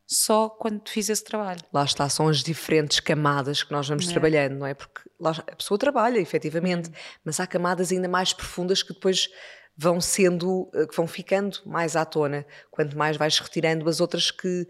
[0.07, 1.61] Só quando fiz esse trabalho.
[1.73, 4.11] Lá está, são as diferentes camadas que nós vamos é.
[4.11, 4.75] trabalhando, não é?
[4.75, 6.91] Porque lá, a pessoa trabalha, efetivamente,
[7.25, 9.29] mas há camadas ainda mais profundas que depois
[9.77, 14.31] vão sendo, eh, que vão ficando mais à tona, quanto mais vais retirando as outras
[14.31, 14.67] que,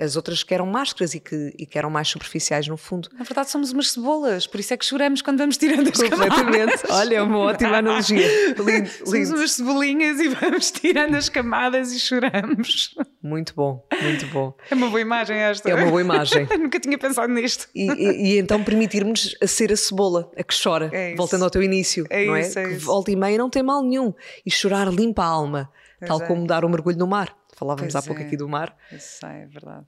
[0.00, 3.08] as outras que eram máscaras e que, e que eram mais superficiais no fundo.
[3.12, 6.52] Na verdade somos umas cebolas, por isso é que choramos quando vamos tirando as Completamente.
[6.52, 6.82] camadas.
[6.88, 8.26] Olha, é uma ótima analogia.
[8.58, 9.36] Lindo, somos lindo.
[9.36, 12.94] umas cebolinhas e vamos tirando as camadas e choramos.
[13.22, 14.56] Muito bom, muito bom.
[14.70, 15.68] É uma boa imagem esta.
[15.70, 16.48] É uma boa imagem.
[16.58, 17.68] Nunca tinha pensado nisto.
[17.74, 21.50] E, e, e então permitirmos a ser a cebola, a que chora, é voltando ao
[21.50, 22.40] teu início, é não é?
[22.40, 22.86] Isso, é que isso.
[22.86, 24.14] volta e meia não tem mal nenhum.
[24.44, 26.26] E chorar limpa a alma, pois tal é.
[26.26, 27.36] como dar um mergulho no mar.
[27.54, 28.24] Falávamos pois há pouco é.
[28.24, 28.74] aqui do mar.
[28.90, 29.84] Isso é verdade.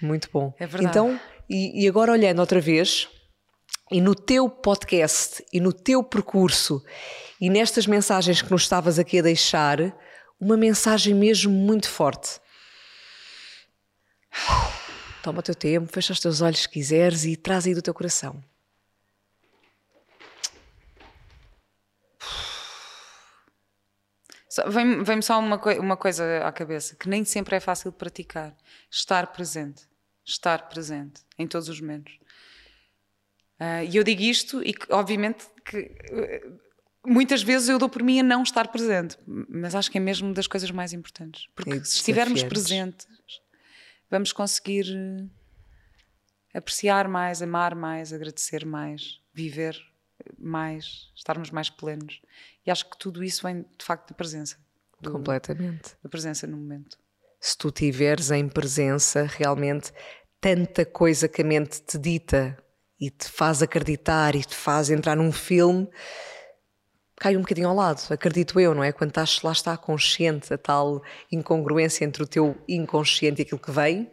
[0.00, 0.52] Muito bom.
[0.58, 0.90] É verdade.
[0.90, 3.08] Então, e, e agora olhando outra vez,
[3.90, 6.82] e no teu podcast, e no teu percurso,
[7.40, 9.78] e nestas mensagens que nos estavas aqui a deixar,
[10.40, 12.40] uma mensagem mesmo muito forte.
[15.22, 17.94] Toma o teu tempo, fecha os teus olhos se quiseres e traz aí do teu
[17.94, 18.42] coração.
[24.68, 28.56] Vem-me vem só uma, uma coisa à cabeça, que nem sempre é fácil de praticar.
[28.90, 29.82] Estar presente.
[30.24, 32.18] Estar presente em todos os momentos.
[33.60, 36.60] Uh, e eu digo isto e que, obviamente que uh,
[37.06, 40.34] muitas vezes eu dou por mim a não estar presente, mas acho que é mesmo
[40.34, 41.48] das coisas mais importantes.
[41.54, 43.06] Porque se estivermos presentes,
[44.10, 45.30] vamos conseguir uh,
[46.52, 49.76] apreciar mais, amar mais, agradecer mais, viver
[50.38, 52.20] mais, estarmos mais plenos.
[52.66, 54.56] E acho que tudo isso vem de facto da presença.
[55.00, 55.96] Do, Completamente.
[56.02, 56.98] Da presença no momento.
[57.38, 59.92] Se tu tiveres em presença realmente
[60.40, 62.56] tanta coisa que a mente te dita
[62.98, 65.88] e te faz acreditar e te faz entrar num filme,
[67.16, 68.92] cai um bocadinho ao lado, acredito eu, não é?
[68.92, 73.70] Quando estás lá está consciente, a tal incongruência entre o teu inconsciente e aquilo que
[73.70, 74.10] vem,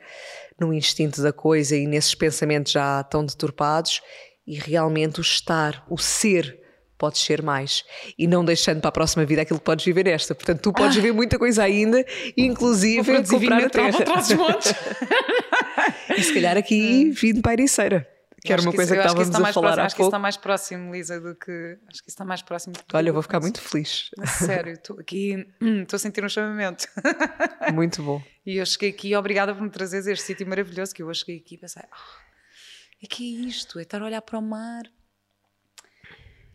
[0.60, 4.02] no instinto da coisa e nesses pensamentos já tão deturpados,
[4.46, 6.63] e realmente o estar, o ser,
[7.04, 7.84] podes ser mais
[8.18, 10.34] e não deixando para a próxima vida aquilo que podes viver esta.
[10.34, 11.02] Portanto, tu podes ah.
[11.02, 12.06] viver muita coisa ainda,
[12.38, 14.00] inclusive comprar a terra.
[16.18, 18.08] e se calhar aqui vindo para a Ericeira.
[18.42, 19.96] Que era uma que coisa isso, que estávamos a falar próximo, Acho pouco.
[19.96, 21.78] que está mais próximo, Lisa, do que...
[21.90, 22.74] Acho que está mais próximo.
[22.94, 24.10] Olha, eu vou ficar muito feliz.
[24.38, 25.46] Sério, estou aqui...
[25.62, 26.88] Estou a sentir um chamamento.
[27.74, 28.22] Muito bom.
[28.46, 31.38] E eu cheguei aqui, obrigada por me trazeres este sítio maravilhoso, que eu hoje cheguei
[31.38, 31.84] aqui e pensei...
[31.86, 34.84] Oh, é que é isto, é estar a olhar para o mar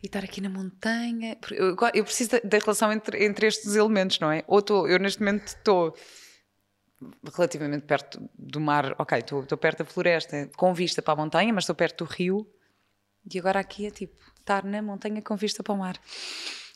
[0.03, 1.37] e estar aqui na montanha.
[1.51, 4.45] Eu, eu preciso da, relação entre, entre estes elementos, não é?
[4.47, 5.97] Ou tô, eu neste momento estou
[7.35, 11.65] relativamente perto do mar, ok, estou perto da floresta, com vista para a montanha, mas
[11.65, 12.49] estou perto do rio.
[13.33, 16.01] E agora aqui é tipo estar na montanha com vista para o mar.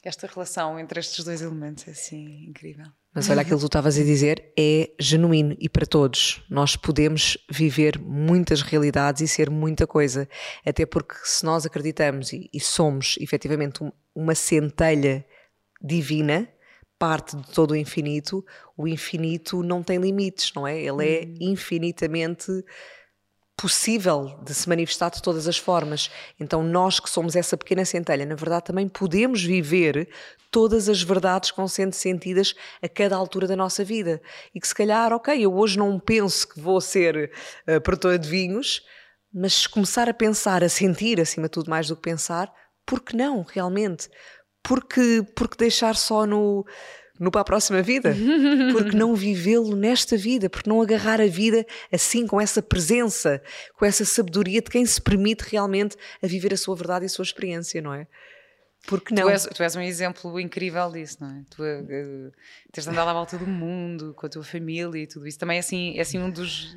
[0.04, 2.86] Esta relação entre estes dois elementos é assim incrível.
[3.14, 6.42] Mas olha aquilo que tu estavas a dizer, é genuíno e para todos.
[6.48, 10.26] Nós podemos viver muitas realidades e ser muita coisa.
[10.64, 15.26] Até porque se nós acreditamos e, e somos efetivamente um, uma centelha
[15.82, 16.48] divina,
[16.98, 18.42] parte de todo o infinito,
[18.76, 20.80] o infinito não tem limites, não é?
[20.80, 21.34] Ele é hum.
[21.40, 22.50] infinitamente
[23.62, 26.10] possível de se manifestar de todas as formas.
[26.40, 30.08] Então, nós que somos essa pequena centelha, na verdade, também podemos viver
[30.50, 34.20] todas as verdades que vão sendo sentidas a cada altura da nossa vida.
[34.52, 37.30] E que se calhar, ok, eu hoje não penso que vou ser
[37.68, 38.82] uh, produtora de vinhos,
[39.32, 42.52] mas começar a pensar, a sentir, acima de tudo, mais do que pensar,
[42.84, 44.08] por que não, realmente?
[44.60, 46.66] Porque, porque deixar só no
[47.18, 48.14] no para a próxima vida?
[48.72, 50.48] Porque não vivê-lo nesta vida?
[50.48, 53.42] Porque não agarrar a vida assim, com essa presença,
[53.76, 57.08] com essa sabedoria de quem se permite realmente a viver a sua verdade e a
[57.08, 58.06] sua experiência, não é?
[58.86, 59.22] Porque não?
[59.22, 61.44] Tu és, tu és um exemplo incrível disso, não é?
[61.48, 62.32] Tu uh,
[62.72, 65.38] tens andado à volta do mundo com a tua família e tudo isso.
[65.38, 66.76] Também é assim, é assim um dos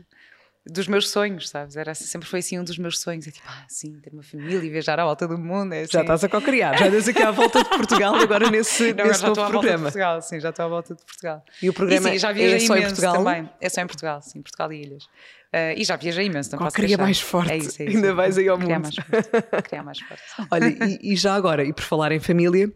[0.67, 1.77] dos meus sonhos, sabes?
[1.77, 3.27] Era, sempre foi assim um dos meus sonhos.
[3.27, 5.73] É tipo, ah, sim, ter uma família e viajar à volta do mundo.
[5.73, 5.91] É assim.
[5.93, 9.21] Já estás a co-criar, já andas aqui à volta de Portugal agora nesse, Não, nesse
[9.21, 11.43] já estou à volta de Portugal, sim, já estou à volta de Portugal.
[11.61, 13.23] E o programa e, sim, já é só em Portugal?
[13.23, 13.49] Também.
[13.61, 15.03] É só em Portugal, sim, Portugal e Ilhas.
[15.03, 18.13] Uh, e já viajei imenso, não posso queria mais forte, é isso, é isso, ainda
[18.13, 18.83] vais aí ao criar mundo.
[18.83, 20.23] Mais forte, criar mais forte.
[20.51, 22.69] Olha, e, e já agora, e por falar em família,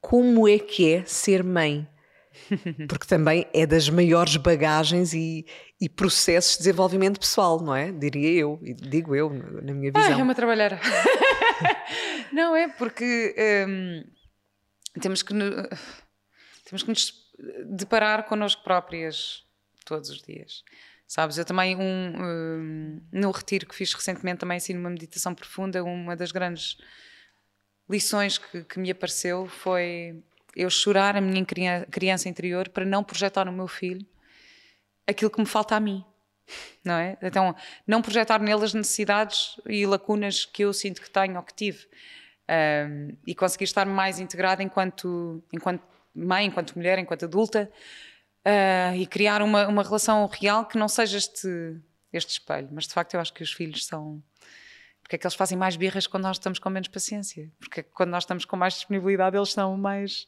[0.00, 1.88] como é que é ser mãe?
[2.88, 5.46] Porque também é das maiores bagagens e,
[5.80, 7.92] e, processos de desenvolvimento pessoal, não é?
[7.92, 10.16] Diria eu, digo eu, na minha visão.
[10.16, 10.80] Ah, é uma trabalhar.
[12.32, 13.34] não é, porque
[13.68, 14.04] hum,
[15.00, 15.32] temos, que,
[16.64, 17.12] temos que nos
[17.66, 19.44] deparar connosco próprias
[19.84, 20.62] todos os dias.
[21.06, 25.84] Sabes, eu também, um, um, no retiro que fiz recentemente, também ensino uma meditação profunda.
[25.84, 26.78] Uma das grandes
[27.88, 30.22] lições que, que me apareceu foi
[30.56, 31.44] eu chorar a minha
[31.90, 34.06] criança interior para não projetar no meu filho
[35.06, 36.04] aquilo que me falta a mim.
[36.84, 37.16] Não é?
[37.22, 37.54] Então,
[37.86, 41.86] não projetar nele as necessidades e lacunas que eu sinto que tenho ou que tive.
[42.46, 45.82] Um, e conseguir estar mais integrada enquanto, enquanto
[46.14, 47.70] mãe, enquanto mulher, enquanto adulta
[48.44, 51.48] uh, e criar uma, uma relação real que não seja este,
[52.12, 52.68] este espelho.
[52.70, 54.22] Mas de facto, eu acho que os filhos são.
[55.04, 57.52] Porque é que eles fazem mais birras quando nós estamos com menos paciência?
[57.60, 60.26] Porque que quando nós estamos com mais disponibilidade, eles são mais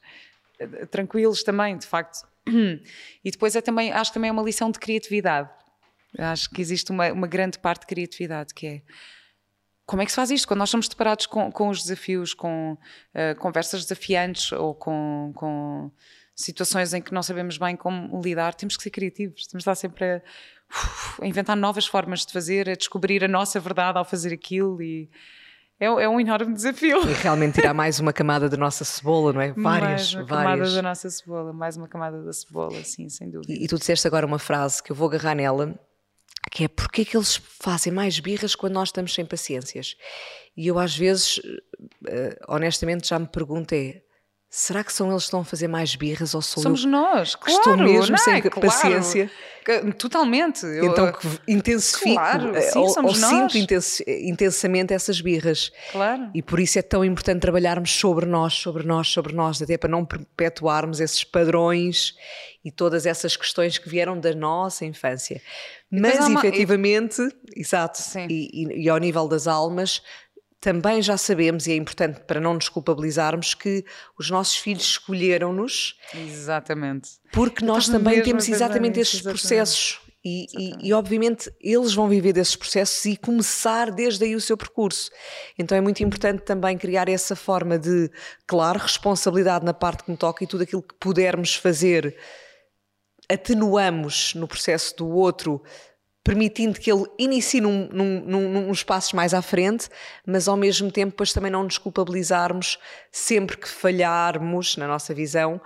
[0.60, 2.28] uh, tranquilos também, de facto.
[3.24, 5.48] E depois é também, acho que também é uma lição de criatividade.
[6.18, 8.82] Acho que existe uma, uma grande parte de criatividade que é
[9.86, 10.48] como é que se faz isto?
[10.48, 15.90] Quando nós somos deparados com, com os desafios, com uh, conversas desafiantes ou com, com,
[16.34, 19.74] situações em que não sabemos bem como lidar, temos que ser criativos, temos de estar
[19.74, 20.22] sempre a,
[21.20, 25.08] a inventar novas formas de fazer, a descobrir a nossa verdade ao fazer aquilo e
[25.78, 27.08] é, é, um enorme desafio.
[27.08, 29.52] E realmente tirar mais uma camada da nossa cebola, não é?
[29.52, 30.58] Várias, mais uma várias.
[30.58, 33.52] camada da nossa cebola, mais uma camada da cebola, sim, sem dúvida.
[33.52, 35.78] E, e tu disseste agora uma frase que eu vou agarrar nela,
[36.50, 39.96] que é porque é que eles fazem mais birras quando nós estamos sem paciências?
[40.56, 41.40] E eu às vezes,
[42.08, 44.00] eh, honestamente, já me pergunto é,
[44.58, 47.34] Será que são eles que estão a fazer mais birras ou sou Somos eu nós,
[47.34, 48.60] que claro, estou mesmo não, sem é, claro.
[48.66, 49.30] paciência?
[49.98, 50.64] Totalmente.
[50.64, 53.54] Então que intensifico claro, sim, ou, ou sinto
[54.08, 55.70] intensamente essas birras.
[55.92, 56.30] Claro.
[56.34, 59.90] E por isso é tão importante trabalharmos sobre nós, sobre nós, sobre nós, até para
[59.90, 62.14] não perpetuarmos esses padrões
[62.64, 65.42] e todas essas questões que vieram da nossa infância.
[65.90, 66.40] Mas uma...
[66.40, 67.20] efetivamente,
[67.54, 70.00] exato, e, e, e ao nível das almas,
[70.60, 73.84] também já sabemos, e é importante para não nos culpabilizarmos, que
[74.18, 75.96] os nossos filhos escolheram-nos.
[76.14, 77.10] Exatamente.
[77.32, 80.00] Porque nós também temos exatamente esses processos.
[80.28, 84.56] E, e, e, obviamente eles vão viver desses processos e começar desde aí o seu
[84.56, 85.08] percurso.
[85.56, 88.10] Então é muito importante também criar essa forma de,
[88.44, 92.16] claro, responsabilidade na parte que me toca e tudo aquilo que pudermos fazer
[93.28, 95.62] atenuamos no processo do outro
[96.26, 99.88] permitindo que ele inicie num, num, num, num passos mais à frente,
[100.26, 102.80] mas ao mesmo tempo depois também não nos culpabilizarmos
[103.12, 105.60] sempre que falharmos na nossa visão,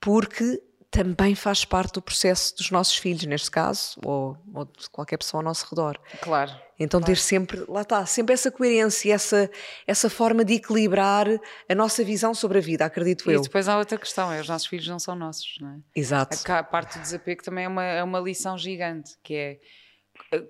[0.00, 0.58] porque
[0.90, 5.40] também faz parte do processo dos nossos filhos, neste caso, ou, ou de qualquer pessoa
[5.40, 6.00] ao nosso redor.
[6.22, 6.50] Claro.
[6.78, 7.14] Então claro.
[7.14, 9.50] ter sempre, lá está, sempre essa coerência, essa,
[9.86, 11.26] essa forma de equilibrar
[11.68, 13.40] a nossa visão sobre a vida, acredito e eu.
[13.40, 15.78] E depois há outra questão, é os nossos filhos não são nossos, não é?
[15.94, 16.38] Exato.
[16.50, 19.60] A parte do desapego também é uma, é uma lição gigante, que é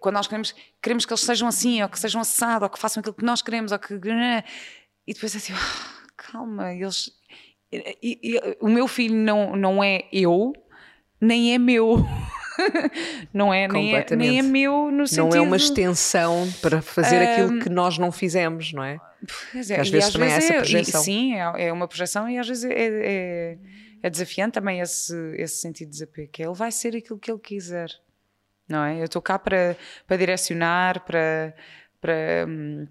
[0.00, 3.00] quando nós queremos, queremos que eles sejam assim, ou que sejam assado, ou que façam
[3.00, 3.94] aquilo que nós queremos, ou que.
[3.94, 4.44] E
[5.06, 7.10] E depois é assim, ah, calma, eles.
[7.72, 10.52] E, e, o meu filho não, não é eu,
[11.20, 12.04] nem é meu.
[13.32, 15.30] não é nem, é nem é meu no sentido...
[15.30, 18.98] Não é uma extensão para fazer um, aquilo que nós não fizemos, não é?
[19.52, 21.00] Pois é, às vezes às também vezes é essa projeção.
[21.00, 23.58] É, sim, é uma projeção e às vezes é, é,
[24.02, 27.40] é, desafiante também esse, esse sentido de desapego, que ele vai ser aquilo que ele
[27.40, 27.88] quiser,
[28.70, 29.00] não é?
[29.00, 31.54] Eu estou cá para, para direcionar, para...
[32.00, 32.86] para hum,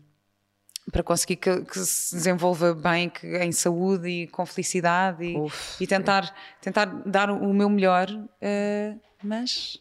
[0.91, 5.81] para conseguir que, que, se desenvolva bem, que, em saúde e com felicidade e, Uf,
[5.81, 6.63] e tentar, é.
[6.63, 9.79] tentar dar o meu melhor, uh, mas.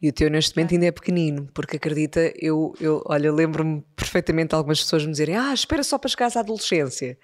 [0.00, 4.50] E o teu neste momento ainda é pequenino, porque acredita, eu, eu olha, lembro-me perfeitamente
[4.50, 7.18] de algumas pessoas me dizerem: Ah, espera só para chegar à adolescência.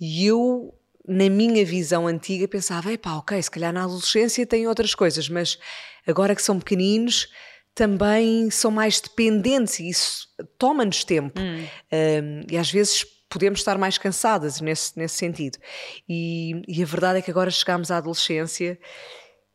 [0.00, 0.74] E eu,
[1.08, 5.58] na minha visão antiga, pensava: Epá, ok, se calhar na adolescência tem outras coisas, mas
[6.06, 7.28] agora que são pequeninos
[7.74, 10.26] também são mais dependentes e isso
[10.58, 11.40] toma-nos tempo.
[11.40, 11.64] Hum.
[11.92, 15.58] Um, e às vezes podemos estar mais cansadas nesse, nesse sentido.
[16.08, 18.78] E, e a verdade é que agora chegamos à adolescência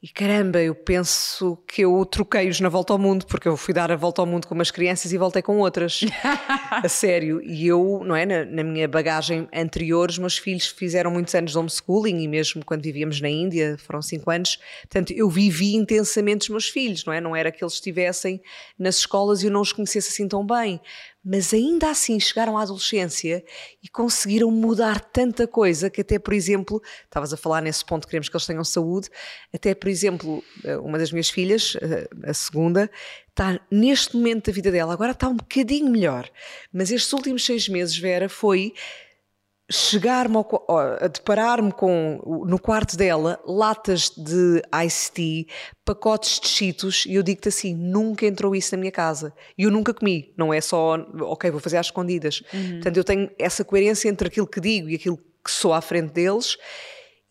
[0.03, 3.89] e caramba, eu penso que eu troquei-os na volta ao mundo, porque eu fui dar
[3.89, 6.01] a volta ao mundo com umas crianças e voltei com outras.
[6.83, 7.41] a sério.
[7.41, 8.25] E eu, não é?
[8.25, 12.65] Na, na, minha bagagem anterior, os meus filhos fizeram muitos anos de homeschooling e mesmo
[12.65, 14.59] quando vivíamos na Índia, foram cinco anos.
[14.81, 17.21] Portanto, eu vivi intensamente os meus filhos, não é?
[17.21, 18.41] Não era que eles estivessem
[18.77, 20.81] nas escolas e eu não os conhecesse assim tão bem
[21.23, 23.43] mas ainda assim chegaram à adolescência
[23.81, 28.27] e conseguiram mudar tanta coisa que até, por exemplo, estavas a falar nesse ponto, queremos
[28.27, 29.09] que eles tenham saúde,
[29.53, 32.91] até, por exemplo, eh, uma das minhas filhas, eh, a segunda,
[33.29, 36.29] está neste momento da vida dela, agora está um bocadinho melhor,
[36.71, 38.73] mas estes últimos seis meses, Vera, foi
[39.71, 40.35] chegar-me
[41.01, 45.45] a deparar-me com no quarto dela latas de iced tea,
[45.85, 49.71] pacotes de cheetos e eu digo-te assim, nunca entrou isso na minha casa e eu
[49.71, 52.73] nunca comi, não é só ok, vou fazer às escondidas uhum.
[52.73, 56.11] portanto eu tenho essa coerência entre aquilo que digo e aquilo que sou à frente
[56.11, 56.57] deles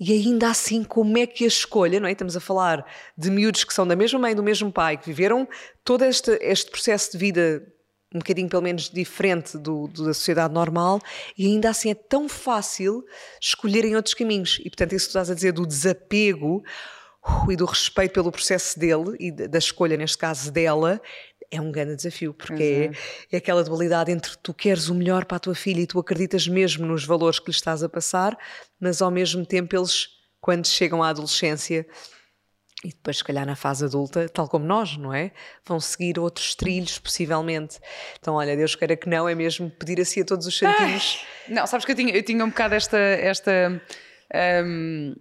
[0.04, 2.12] e ainda assim, como é que a escolha, não é?
[2.12, 2.84] Estamos a falar
[3.16, 5.48] de miúdos que são da mesma mãe, do mesmo pai, que viveram
[5.84, 7.71] todo este, este processo de vida
[8.14, 11.00] um bocadinho pelo menos diferente do, do, da sociedade normal
[11.36, 13.04] e ainda assim é tão fácil
[13.40, 14.58] escolherem outros caminhos.
[14.60, 16.62] E portanto isso que tu estás a dizer do desapego
[17.24, 21.00] uh, e do respeito pelo processo dele e da escolha neste caso dela
[21.52, 22.90] é um grande desafio, porque
[23.30, 25.98] é, é, aquela dualidade entre tu queres o melhor para a tua filha e tu
[25.98, 28.36] acreditas mesmo nos valores que lhe estás a passar,
[28.80, 30.08] mas ao mesmo tempo eles,
[30.40, 31.86] quando chegam à adolescência,
[32.84, 35.30] e depois, se calhar, na fase adulta, tal como nós, não é?
[35.64, 37.78] Vão seguir outros trilhos, possivelmente.
[38.18, 41.24] Então, olha, Deus queira que não, é mesmo pedir assim a todos os santinhos.
[41.48, 43.80] não, sabes que eu tinha, eu tinha um bocado esta, esta
[44.64, 45.14] um,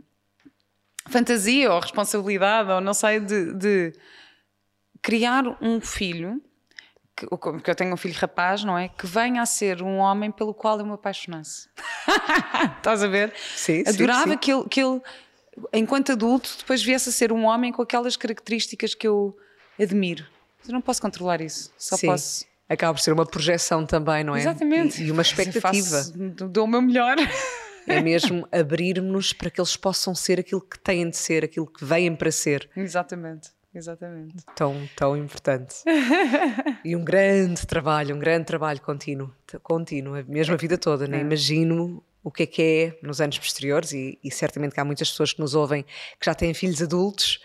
[1.07, 3.93] fantasia ou responsabilidade, ou não sei, de, de
[4.99, 6.41] criar um filho,
[7.16, 8.88] que, que, eu tenho um filho rapaz, não é?
[8.88, 11.70] Que venha a ser um homem pelo qual eu me apaixonasse.
[12.78, 13.32] Estás a ver?
[13.55, 14.38] Sim, Adorava sim, sim.
[14.38, 14.64] que ele.
[14.68, 15.01] Que ele
[15.74, 19.38] enquanto adulto, depois viesse a ser um homem com aquelas características que eu
[19.80, 20.26] admiro.
[20.68, 22.08] Eu não posso controlar isso, só Sim.
[22.08, 22.45] posso.
[22.70, 24.39] Acaba por ser uma projeção também, não é?
[24.39, 25.04] Exatamente.
[25.04, 26.04] E, e uma expectativa.
[26.49, 27.18] dou o meu melhor.
[27.88, 31.84] É mesmo abrir-nos para que eles possam ser aquilo que têm de ser, aquilo que
[31.84, 32.70] vêm para ser.
[32.76, 33.49] Exatamente.
[33.74, 34.36] Exatamente.
[34.56, 35.76] Tão, tão importante.
[36.84, 39.34] e um grande trabalho, um grande trabalho contínuo,
[39.64, 41.22] contínuo, mesmo a vida toda, né?
[41.22, 45.09] imagino o que é que é nos anos posteriores e, e, certamente que há muitas
[45.09, 47.39] pessoas que nos ouvem que já têm filhos adultos.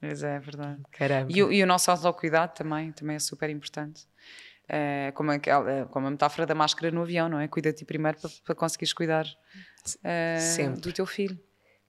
[0.00, 0.80] Pois é, é verdade.
[0.92, 1.30] Caramba.
[1.30, 4.06] E, e o nosso autocuidado também, também é super importante.
[4.68, 7.48] É, como, aquela, como a metáfora da máscara no avião, não é?
[7.48, 9.26] Cuida de ti primeiro para, para conseguires cuidar
[10.04, 10.38] é,
[10.78, 11.38] do teu filho.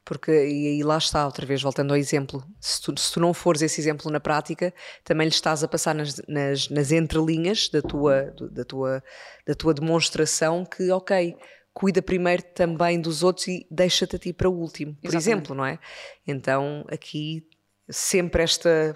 [0.03, 3.33] Porque, e aí lá está, outra vez, voltando ao exemplo, se tu, se tu não
[3.33, 4.73] fores esse exemplo na prática,
[5.03, 9.03] também lhe estás a passar nas, nas, nas entrelinhas da tua, da, tua,
[9.45, 11.37] da tua demonstração que, ok,
[11.73, 15.27] cuida primeiro também dos outros e deixa-te a ti para o último, por Exatamente.
[15.27, 15.79] exemplo, não é?
[16.27, 17.47] Então, aqui,
[17.89, 18.95] sempre esta.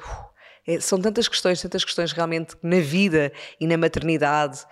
[0.68, 4.66] É, são tantas questões, tantas questões realmente na vida e na maternidade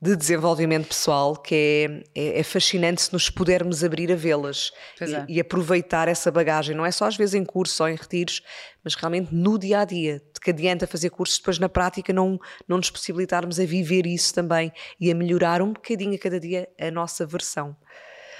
[0.00, 4.70] de desenvolvimento pessoal que é, é, é fascinante se nos pudermos abrir a vê-las
[5.00, 5.26] é.
[5.28, 8.40] e, e, aproveitar essa bagagem, não é só às vezes em cursos ou em retiros,
[8.84, 12.38] mas realmente no dia a dia, de que adianta fazer cursos depois na prática não,
[12.68, 16.68] não nos possibilitarmos a viver isso também e a melhorar um bocadinho a cada dia
[16.80, 17.76] a nossa versão.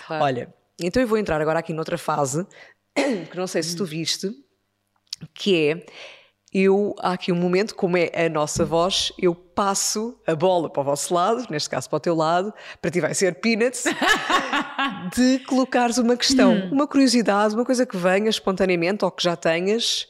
[0.06, 0.24] Claro.
[0.24, 2.46] Olha, então eu vou entrar agora aqui noutra fase
[2.94, 4.30] que não sei se tu viste,
[5.34, 5.86] que é
[6.52, 10.80] eu, há aqui um momento, como é a nossa voz, eu passo a bola para
[10.80, 13.84] o vosso lado, neste caso para o teu lado, para ti vai ser peanuts,
[15.14, 16.70] de colocares uma questão, hum.
[16.72, 20.08] uma curiosidade, uma coisa que venha espontaneamente ou que já tenhas,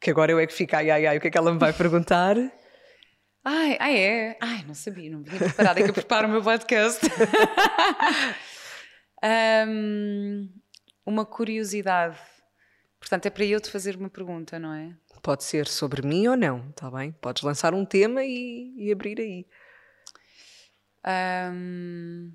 [0.00, 1.58] que agora eu é que fico, ai ai ai, o que é que ela me
[1.58, 2.36] vai perguntar?
[3.44, 4.38] Ai, ai é?
[4.40, 7.00] Ai, não sabia, não vinha preparada, é que eu preparo o meu podcast.
[9.66, 10.48] um,
[11.04, 12.16] uma curiosidade.
[13.00, 14.94] Portanto, é para eu te fazer uma pergunta, não é?
[15.22, 17.12] Pode ser sobre mim ou não, está bem?
[17.12, 19.46] Podes lançar um tema e, e abrir aí.
[21.54, 22.32] Um,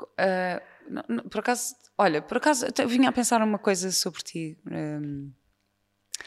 [0.00, 4.58] uh, não, não, por acaso, olha, por acaso vinha a pensar uma coisa sobre ti.
[4.70, 5.32] Um,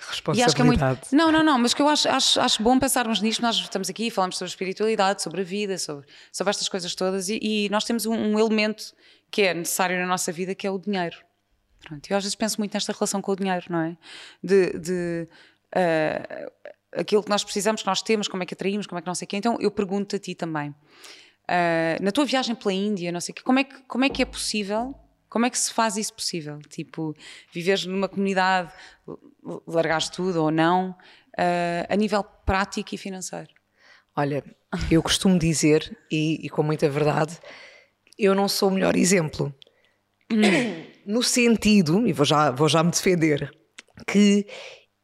[0.08, 0.40] Responsabilidade.
[0.40, 2.80] E acho que é muito, não, não, não, mas que eu acho, acho, acho bom
[2.80, 3.42] pensarmos nisto.
[3.42, 7.28] Nós estamos aqui e falamos sobre espiritualidade, sobre a vida, sobre, sobre estas coisas todas,
[7.28, 8.96] e, e nós temos um, um, elemento
[9.32, 11.18] que é necessário na nossa vida, que é o dinheiro.
[11.80, 13.98] Pronto, eu às vezes penso muito nesta relação com o dinheiro, não é?
[14.44, 15.28] De, de
[15.76, 16.52] uh,
[16.94, 19.16] aquilo que nós precisamos, que nós temos, como é que atraímos, como é que não
[19.16, 19.38] sei o quê.
[19.38, 20.70] Então eu pergunto a ti também.
[20.70, 24.10] Uh, na tua viagem pela Índia, não sei o quê, como é, que, como é
[24.10, 24.96] que é possível
[25.30, 26.60] como é que se faz isso possível?
[26.70, 27.16] Tipo,
[27.54, 28.74] viveres numa comunidade,
[29.68, 33.50] largares tudo ou não, uh, a nível prático e financeiro?
[34.16, 34.44] Olha,
[34.90, 37.38] eu costumo dizer, e, e, com muita verdade,
[38.18, 39.54] eu não sou o melhor exemplo.
[41.10, 43.50] No sentido, e vou já, vou já me defender,
[44.08, 44.46] que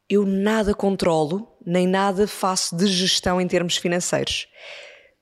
[0.07, 4.47] eu nada controlo, nem nada faço de gestão em termos financeiros.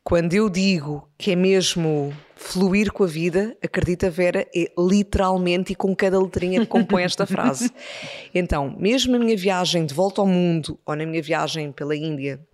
[0.03, 5.75] Quando eu digo que é mesmo fluir com a vida, acredita Vera, é literalmente e
[5.75, 7.71] com cada letrinha que compõe esta frase.
[8.36, 12.45] Então, mesmo na minha viagem de volta ao mundo ou na minha viagem pela Índia,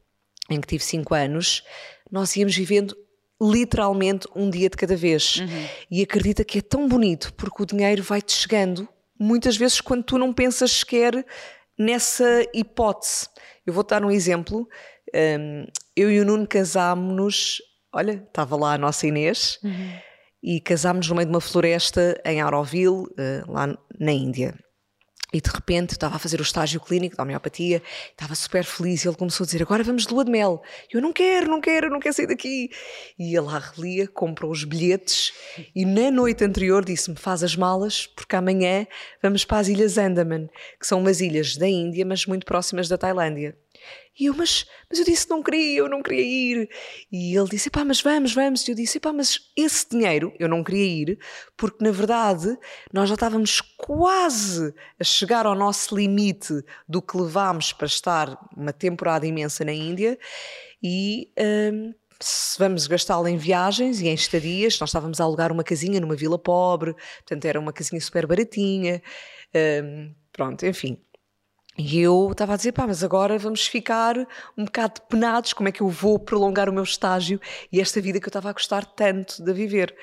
[0.52, 1.64] em que tive cinco anos,
[2.12, 2.96] nós íamos vivendo
[3.42, 5.38] literalmente um dia de cada vez.
[5.38, 5.68] Uhum.
[5.90, 8.88] E acredita que é tão bonito porque o dinheiro vai-te chegando
[9.20, 11.26] muitas vezes quando tu não pensas sequer
[11.78, 13.28] nessa hipótese.
[13.66, 14.68] Eu vou dar um exemplo.
[15.14, 15.66] Um,
[15.96, 17.62] eu e o Nuno casámos-nos,
[17.94, 19.92] olha, estava lá a nossa Inês, uhum.
[20.44, 24.58] e casámos no meio de uma floresta em Auroville, uh, lá na Índia.
[25.32, 29.08] E de repente estava a fazer o estágio clínico da homeopatia, estava super feliz e
[29.08, 30.62] ele começou a dizer: Agora vamos de lua de mel.
[30.92, 32.72] Eu não quero, não quero, não quero sair daqui.
[33.18, 35.32] E ele lá relia, comprou os bilhetes
[35.76, 38.88] e na noite anterior disse-me: Faz as malas, porque amanhã
[39.22, 40.48] vamos para as Ilhas Andaman,
[40.80, 43.56] que são umas ilhas da Índia, mas muito próximas da Tailândia.
[44.20, 46.70] E eu, mas, mas eu disse que não queria, eu não queria ir.
[47.12, 48.68] E ele disse, pá, mas vamos, vamos.
[48.68, 51.20] E eu disse, pá, mas esse dinheiro eu não queria ir,
[51.56, 52.58] porque na verdade
[52.92, 56.54] nós já estávamos quase a chegar ao nosso limite
[56.88, 60.20] do que levámos para estar uma temporada imensa na Índia
[60.84, 61.32] e
[61.74, 66.00] hum, se vamos gastá-lo em viagens e em estadias, nós estávamos a alugar uma casinha
[66.00, 69.02] numa vila pobre, portanto era uma casinha super baratinha,
[69.84, 70.98] hum, pronto, enfim.
[71.82, 74.18] E eu estava a dizer, pá, mas agora vamos ficar
[74.58, 77.40] um bocado penados, como é que eu vou prolongar o meu estágio
[77.72, 79.96] e esta vida que eu estava a gostar tanto de viver.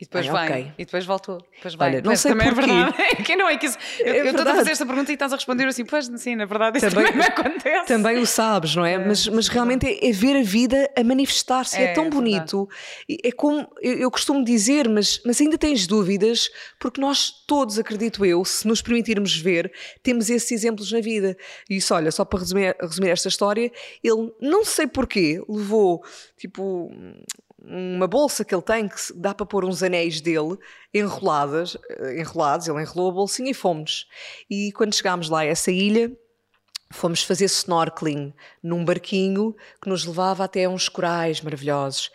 [0.00, 0.72] E depois Ai, vem, okay.
[0.78, 1.38] e depois voltou.
[1.56, 1.74] Depois.
[1.78, 2.70] Olha, não sei também é porquê.
[2.70, 3.22] é verdade.
[3.24, 5.32] que não é que isso, eu, é eu estou a fazer esta pergunta e estás
[5.32, 7.86] a responder assim, pois sim, na verdade isso também, também acontece.
[7.86, 8.92] Também o sabes, não é?
[8.92, 12.68] é mas, mas realmente é, é, ver a vida a manifestar-se, é, é, tão bonito.
[13.24, 18.24] É como eu, eu, costumo dizer, mas, mas ainda tens dúvidas, porque nós todos, acredito
[18.24, 19.72] eu, se nos permitirmos ver,
[20.02, 21.36] temos esses exemplos na vida.
[21.70, 23.72] E isso, olha, só para resumir, resumir esta história,
[24.02, 26.04] ele não sei porquê levou
[26.36, 26.90] tipo
[27.68, 30.56] uma bolsa que ele tem que dá para pôr uns anéis dele
[30.94, 34.06] enroladas, eh, enrolados, ele enrolou a bolsinha e fomos.
[34.48, 36.16] E quando chegámos lá a essa ilha,
[36.92, 42.10] fomos fazer snorkeling num barquinho que nos levava até uns corais maravilhosos.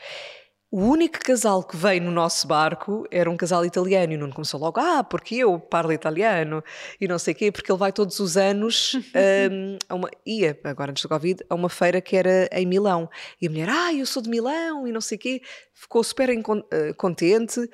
[0.74, 4.34] O único casal que veio no nosso barco era um casal italiano e o Nuno
[4.34, 6.64] começou logo, ah, porque eu parlo italiano
[6.98, 8.94] e não sei o quê, porque ele vai todos os anos
[9.52, 13.10] um, a uma, ia, agora antes do Covid, a uma feira que era em Milão.
[13.42, 15.42] E a mulher, ah, eu sou de Milão e não sei o quê,
[15.74, 17.70] ficou super eh, contente,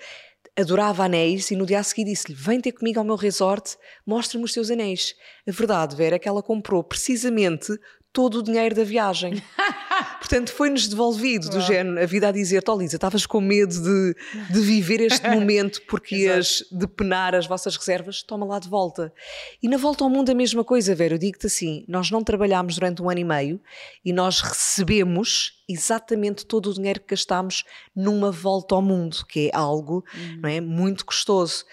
[0.58, 4.44] adorava anéis e no dia a seguir disse-lhe, vem ter comigo ao meu resort, mostra-me
[4.44, 5.14] os teus anéis.
[5.48, 7.78] A verdade, Vera, é que ela comprou precisamente
[8.18, 9.44] todo o dinheiro da viagem.
[10.18, 14.16] Portanto, foi-nos devolvido do género, a vida a dizer, ó Lisa, estavas com medo de,
[14.52, 19.14] de viver este momento porque ias depenar as vossas reservas, toma lá de volta.
[19.62, 22.74] E na volta ao mundo a mesma coisa, Vera, eu digo-te assim, nós não trabalhámos
[22.74, 23.62] durante um ano e meio
[24.04, 27.66] e nós recebemos exatamente todo o dinheiro que gastámos
[27.96, 30.40] numa volta ao mundo, que é algo uhum.
[30.42, 31.66] não é, muito custoso.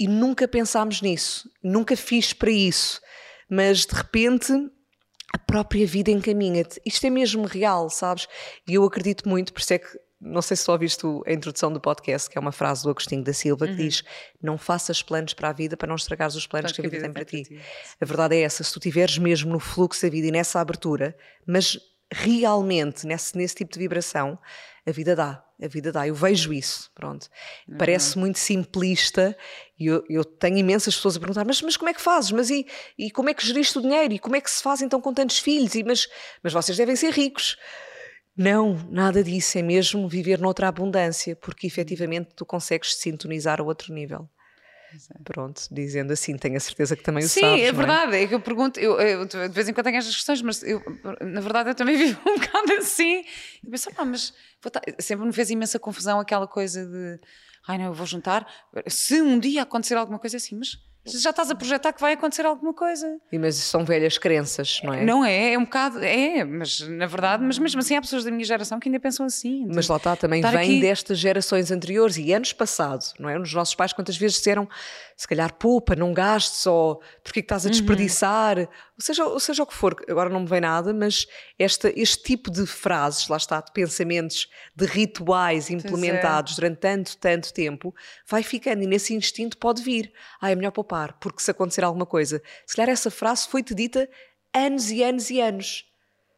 [0.00, 2.98] E nunca pensámos nisso, nunca fiz para isso.
[3.46, 4.54] Mas de repente
[5.32, 6.80] a própria vida encaminha-te.
[6.84, 8.28] Isto é mesmo real, sabes?
[8.66, 11.72] E eu acredito muito, por isso é que não sei se só ouviste a introdução
[11.72, 13.78] do podcast, que é uma frase do Agostinho da Silva, que uhum.
[13.78, 14.04] diz:
[14.40, 17.12] Não faças planos para a vida para não estragares os planos que a vida, tem
[17.12, 17.42] para ti.
[17.42, 17.60] ti.
[18.00, 21.16] A verdade é essa: se tu estiveres mesmo no fluxo da vida e nessa abertura,
[21.44, 21.76] mas
[22.12, 24.38] realmente nesse, nesse tipo de vibração,
[24.86, 25.44] a vida dá.
[25.62, 26.06] A vida dá.
[26.06, 27.28] Eu vejo isso, pronto.
[27.68, 27.76] Uhum.
[27.78, 29.36] Parece muito simplista
[29.78, 32.32] e eu, eu, tenho imensas pessoas a perguntar: mas, mas como é que fazes?
[32.32, 32.66] Mas e,
[32.98, 34.12] e como é que geriste o dinheiro?
[34.14, 35.74] E como é que se faz então com tantos filhos?
[35.74, 36.08] E, mas,
[36.42, 37.56] mas vocês devem ser ricos.
[38.36, 43.92] Não, nada disso, é mesmo viver noutra abundância, porque efetivamente tu consegues sintonizar a outro
[43.92, 44.28] nível.
[45.24, 47.60] Pronto, dizendo assim, tenho a certeza que também o Sim, sabes.
[47.60, 48.16] Sim, é verdade.
[48.16, 48.22] É?
[48.22, 48.26] é?
[48.26, 50.82] que eu pergunto, eu, eu, de vez em quando tenho estas questões, mas eu,
[51.20, 53.24] na verdade eu também vivo um bocado assim.
[53.62, 54.32] E penso, ah, mas
[54.98, 57.20] sempre me fez imensa confusão aquela coisa de
[57.66, 58.46] ai não, eu vou juntar.
[58.88, 62.46] Se um dia acontecer alguma coisa assim, mas já estás a projetar que vai acontecer
[62.46, 63.18] alguma coisa.
[63.30, 65.04] E mas são velhas crenças, não é?
[65.04, 68.30] Não é, é um bocado, é, mas na verdade, mas mesmo assim há pessoas da
[68.30, 69.66] minha geração que ainda pensam assim.
[69.68, 70.80] Mas lá está, também vem aqui...
[70.80, 73.38] destas gerações anteriores e anos passados, não é?
[73.38, 74.68] Os nossos pais quantas vezes disseram
[75.22, 77.70] se calhar poupa, não gastes, ou porque é que estás a uhum.
[77.70, 78.64] desperdiçar, uhum.
[78.64, 82.24] ou, seja, ou seja o que for, agora não me vem nada, mas esta, este
[82.24, 85.74] tipo de frases, lá está, de pensamentos, de rituais é.
[85.74, 87.94] implementados durante tanto, tanto tempo,
[88.26, 92.04] vai ficando e nesse instinto pode vir, ah, é melhor poupar, porque se acontecer alguma
[92.04, 92.42] coisa.
[92.66, 94.08] Se calhar essa frase foi-te dita
[94.52, 95.84] anos e anos e anos.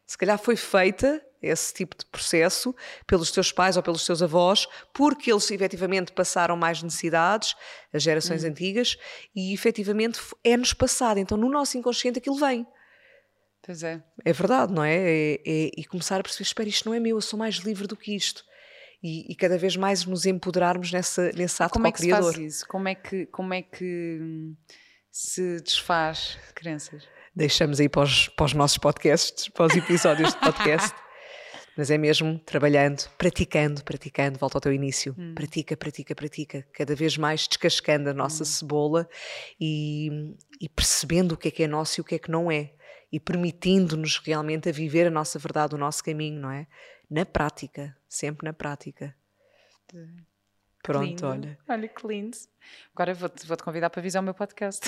[0.05, 2.75] Se calhar foi feita esse tipo de processo
[3.05, 7.55] pelos teus pais ou pelos teus avós, porque eles efetivamente passaram mais necessidades,
[7.93, 8.47] as gerações hum.
[8.47, 8.97] antigas,
[9.35, 11.19] e efetivamente é-nos passado.
[11.19, 12.65] Então no nosso inconsciente aquilo vem.
[13.65, 14.03] Pois é.
[14.23, 14.95] É verdade, não é?
[14.95, 17.87] é, é e começar a perceber: espera, isto não é meu, eu sou mais livre
[17.87, 18.43] do que isto.
[19.01, 22.37] E, e cada vez mais nos empoderarmos nessa, nesse ato Como é que se faz
[22.37, 22.67] isso?
[22.67, 24.55] Como é que, como é que hum,
[25.11, 27.07] se desfaz crenças?
[27.35, 30.95] Deixamos aí para os, para os nossos podcasts, para os episódios de podcast.
[31.77, 35.13] Mas é mesmo trabalhando, praticando, praticando, volta ao teu início.
[35.17, 35.33] Hum.
[35.35, 36.65] Pratica, pratica, pratica.
[36.71, 38.45] Cada vez mais descascando a nossa hum.
[38.45, 39.09] cebola
[39.59, 42.49] e, e, percebendo o que é que é nosso e o que é que não
[42.49, 42.71] é.
[43.11, 46.67] E permitindo-nos realmente a viver a nossa verdade, o nosso caminho, não é?
[47.09, 49.15] Na prática, sempre na prática.
[50.85, 51.27] Pronto, lindo.
[51.27, 51.57] olha.
[51.67, 52.37] Olha que lindo.
[52.93, 54.87] Agora vou-te vou -te convidar para visar o meu podcast.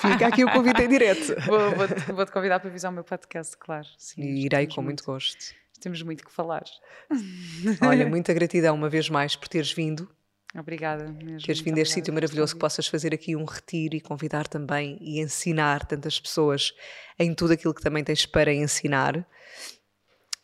[0.00, 1.34] Fica aqui o convite em direto.
[1.46, 3.86] Vou-te vou convidar para visar o meu podcast, claro.
[3.98, 5.54] Sim, e irei com muito gosto.
[5.80, 6.64] Temos muito que falar.
[7.86, 10.08] Olha, muita gratidão uma vez mais por teres vindo.
[10.54, 11.46] Obrigada mesmo.
[11.46, 14.96] Teres vindo a este sítio maravilhoso que possas fazer aqui um retiro e convidar também
[15.00, 16.74] e ensinar tantas pessoas
[17.18, 19.26] em tudo aquilo que também tens para ensinar.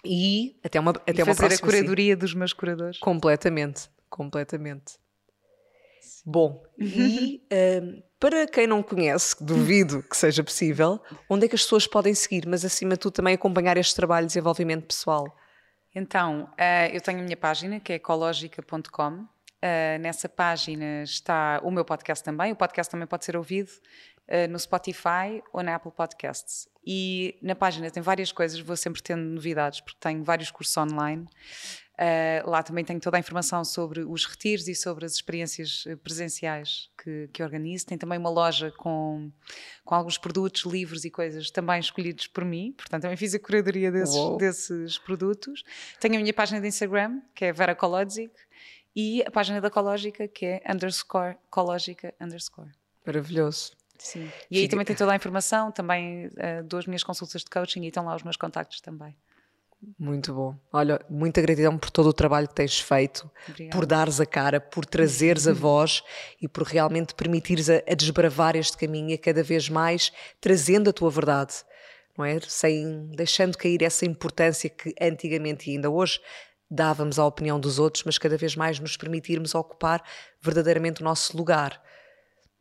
[0.04, 2.18] E até uma, até e uma fazer a curadoria sim.
[2.18, 2.98] dos meus curadores.
[2.98, 4.98] Completamente, completamente.
[6.26, 7.42] Bom, e
[7.82, 10.98] um, para quem não conhece, duvido que seja possível,
[11.28, 14.24] onde é que as pessoas podem seguir, mas acima de tudo também acompanhar este trabalho
[14.24, 15.26] de desenvolvimento pessoal?
[15.94, 19.10] Então, uh, eu tenho a minha página que é ecologica.com.
[19.10, 19.28] Uh,
[19.60, 22.50] eh, nessa página está o meu podcast também.
[22.50, 26.66] O podcast também pode ser ouvido uh, no Spotify ou na Apple Podcasts.
[26.82, 31.26] E na página tem várias coisas, vou sempre tendo novidades, porque tenho vários cursos online.
[31.94, 35.94] Uh, lá também tenho toda a informação sobre os retiros e sobre as experiências eh,
[35.94, 37.86] presenciais que, que organizo.
[37.86, 39.30] Tem também uma loja com,
[39.84, 42.72] com alguns produtos, livros e coisas também escolhidos por mim.
[42.76, 45.62] Portanto, também fiz a curadoria desses, desses produtos.
[46.00, 48.32] Tenho a minha página de Instagram, que é Vera Cologic,
[48.94, 52.70] e a página da Ecológica, que é underscore Cológica underscore.
[53.04, 53.72] Maravilhoso.
[53.98, 54.30] Sim.
[54.50, 57.82] E aí também tem toda a informação, também uh, dou as minhas consultas de coaching
[57.84, 59.16] e estão lá os meus contactos também.
[59.98, 60.56] Muito bom.
[60.72, 63.76] Olha, muita gratidão por todo o trabalho que tens feito, Obrigada.
[63.76, 66.02] por dares a cara, por trazeres a voz
[66.40, 70.90] e por realmente permitires a, a, desbravar este caminho e a cada vez mais trazendo
[70.90, 71.54] a tua verdade,
[72.16, 72.38] não é?
[72.40, 76.20] Sem, deixando cair essa importância que antigamente e ainda hoje
[76.70, 80.02] dávamos à opinião dos outros, mas cada vez mais nos permitirmos ocupar
[80.40, 81.80] verdadeiramente o nosso lugar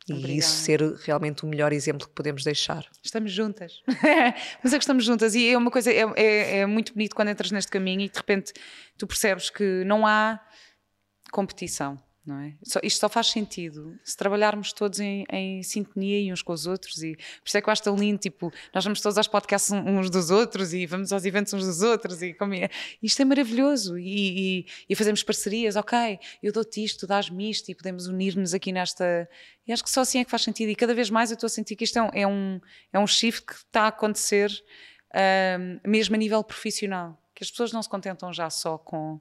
[0.08, 0.34] e Obrigada.
[0.34, 2.86] isso ser realmente o melhor exemplo que podemos deixar.
[3.02, 3.82] Estamos juntas.
[4.64, 7.30] Mas é que estamos juntas e é uma coisa, é, é, é, muito bonito quando
[7.30, 8.54] entras neste caminho e de repente
[8.98, 10.40] tu percebes que não há
[11.32, 12.54] competição não é?
[12.64, 17.04] Só, isto só faz sentido se trabalharmos todos em, em, sintonia uns com os outros
[17.04, 19.72] e por isso é que eu acho tão lindo, tipo, nós vamos todos aos podcasts
[19.72, 22.70] uns dos outros e vamos aos eventos uns dos outros e como é,
[23.02, 27.70] isto é maravilhoso e, e, e fazemos parcerias, ok, eu dou-te isto, tu dás-me isto
[27.70, 29.28] e podemos unir-nos aqui nesta
[29.68, 31.48] e acho que só assim é que faz sentido e cada vez mais eu estou
[31.48, 32.62] a sentir que isto é um, é um,
[32.94, 34.50] é um shift que está a acontecer
[35.14, 39.20] um, mesmo a nível profissional, que as pessoas não se contentam já só com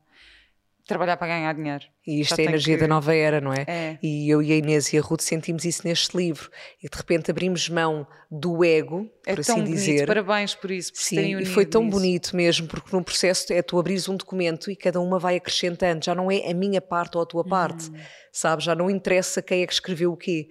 [0.87, 1.85] trabalhar para ganhar dinheiro.
[2.07, 2.81] E isto Já é a energia que...
[2.81, 3.65] da nova era, não é?
[3.69, 3.99] é?
[4.03, 6.51] E eu e a Inês e a Ruth sentimos isso neste livro.
[6.83, 9.71] E de repente abrimos mão do ego, é por assim bonito.
[9.73, 10.07] dizer.
[10.07, 13.79] Parabéns por isso, por Sim, e foi tão bonito mesmo, porque no processo é tu
[13.79, 16.05] abrires um documento e cada uma vai acrescentando.
[16.05, 17.95] Já não é a minha parte ou a tua parte, hum.
[18.33, 18.65] sabe?
[18.65, 20.49] Já não interessa quem é que escreveu o quê.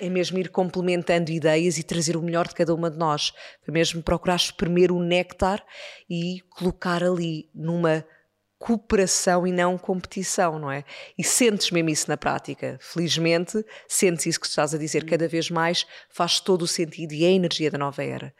[0.00, 3.32] É mesmo ir complementando ideias e trazer o melhor de cada uma de nós.
[3.64, 5.64] Foi mesmo procurar exprimir o néctar
[6.08, 8.04] e colocar ali numa
[8.64, 10.84] cooperação e não competição, não é?
[11.18, 12.78] E sentes mesmo isso na prática.
[12.80, 17.24] Felizmente, sentes isso que estás a dizer cada vez mais, faz todo o sentido e
[17.24, 18.34] é a energia da nova era.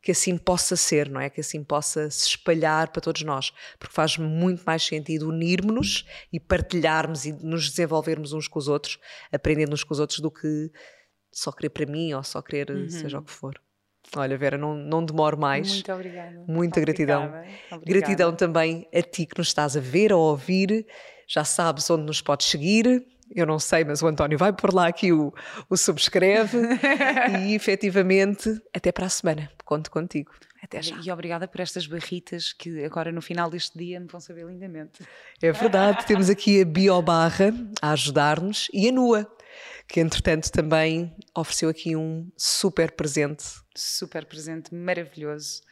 [0.00, 1.28] Que assim possa ser, não é?
[1.28, 3.52] Que assim possa se espalhar para todos nós.
[3.76, 9.00] Porque faz muito mais sentido unirmos-nos e partilharmos e nos desenvolvermos uns com os outros,
[9.32, 10.70] aprendendo uns com os outros, do que
[11.32, 12.88] só querer para mim ou só querer uhum.
[12.88, 13.60] seja o que for.
[14.16, 15.72] Olha, Vera, não, não demoro mais.
[15.72, 16.44] Muito obrigada.
[16.46, 17.24] Muita gratidão.
[17.26, 17.84] Obrigada.
[17.84, 20.86] Gratidão também a ti que nos estás a ver ou a ouvir.
[21.26, 23.06] Já sabes onde nos podes seguir.
[23.34, 25.32] Eu não sei, mas o António vai por lá aqui o,
[25.68, 26.58] o subscreve.
[27.42, 29.50] e efetivamente, até para a semana.
[29.64, 30.30] Conto contigo.
[30.62, 30.96] Até já.
[31.04, 35.04] E obrigada por estas barritas que agora no final deste dia me vão saber lindamente.
[35.42, 37.52] É verdade, temos aqui a Biobarra
[37.82, 39.30] a ajudar-nos e a Nua,
[39.86, 43.44] que entretanto também ofereceu aqui um super presente.
[43.74, 45.62] Super presente, maravilhoso.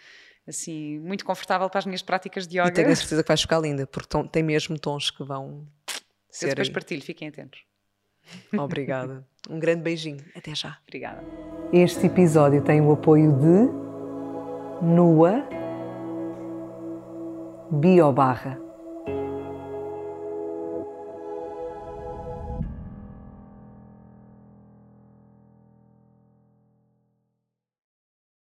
[0.46, 2.68] Assim, muito confortável para as minhas práticas de yoga.
[2.68, 5.66] E tenho a certeza que vais ficar linda, porque tem mesmo tons que vão
[6.28, 6.46] ser.
[6.46, 7.64] Eu depois partilho, fiquem atentos.
[8.58, 9.26] Obrigada.
[9.48, 10.24] Um grande beijinho.
[10.34, 10.78] Até já.
[10.86, 11.22] Obrigada.
[11.72, 15.42] Este episódio tem o apoio de Nua
[17.70, 18.61] Biobarra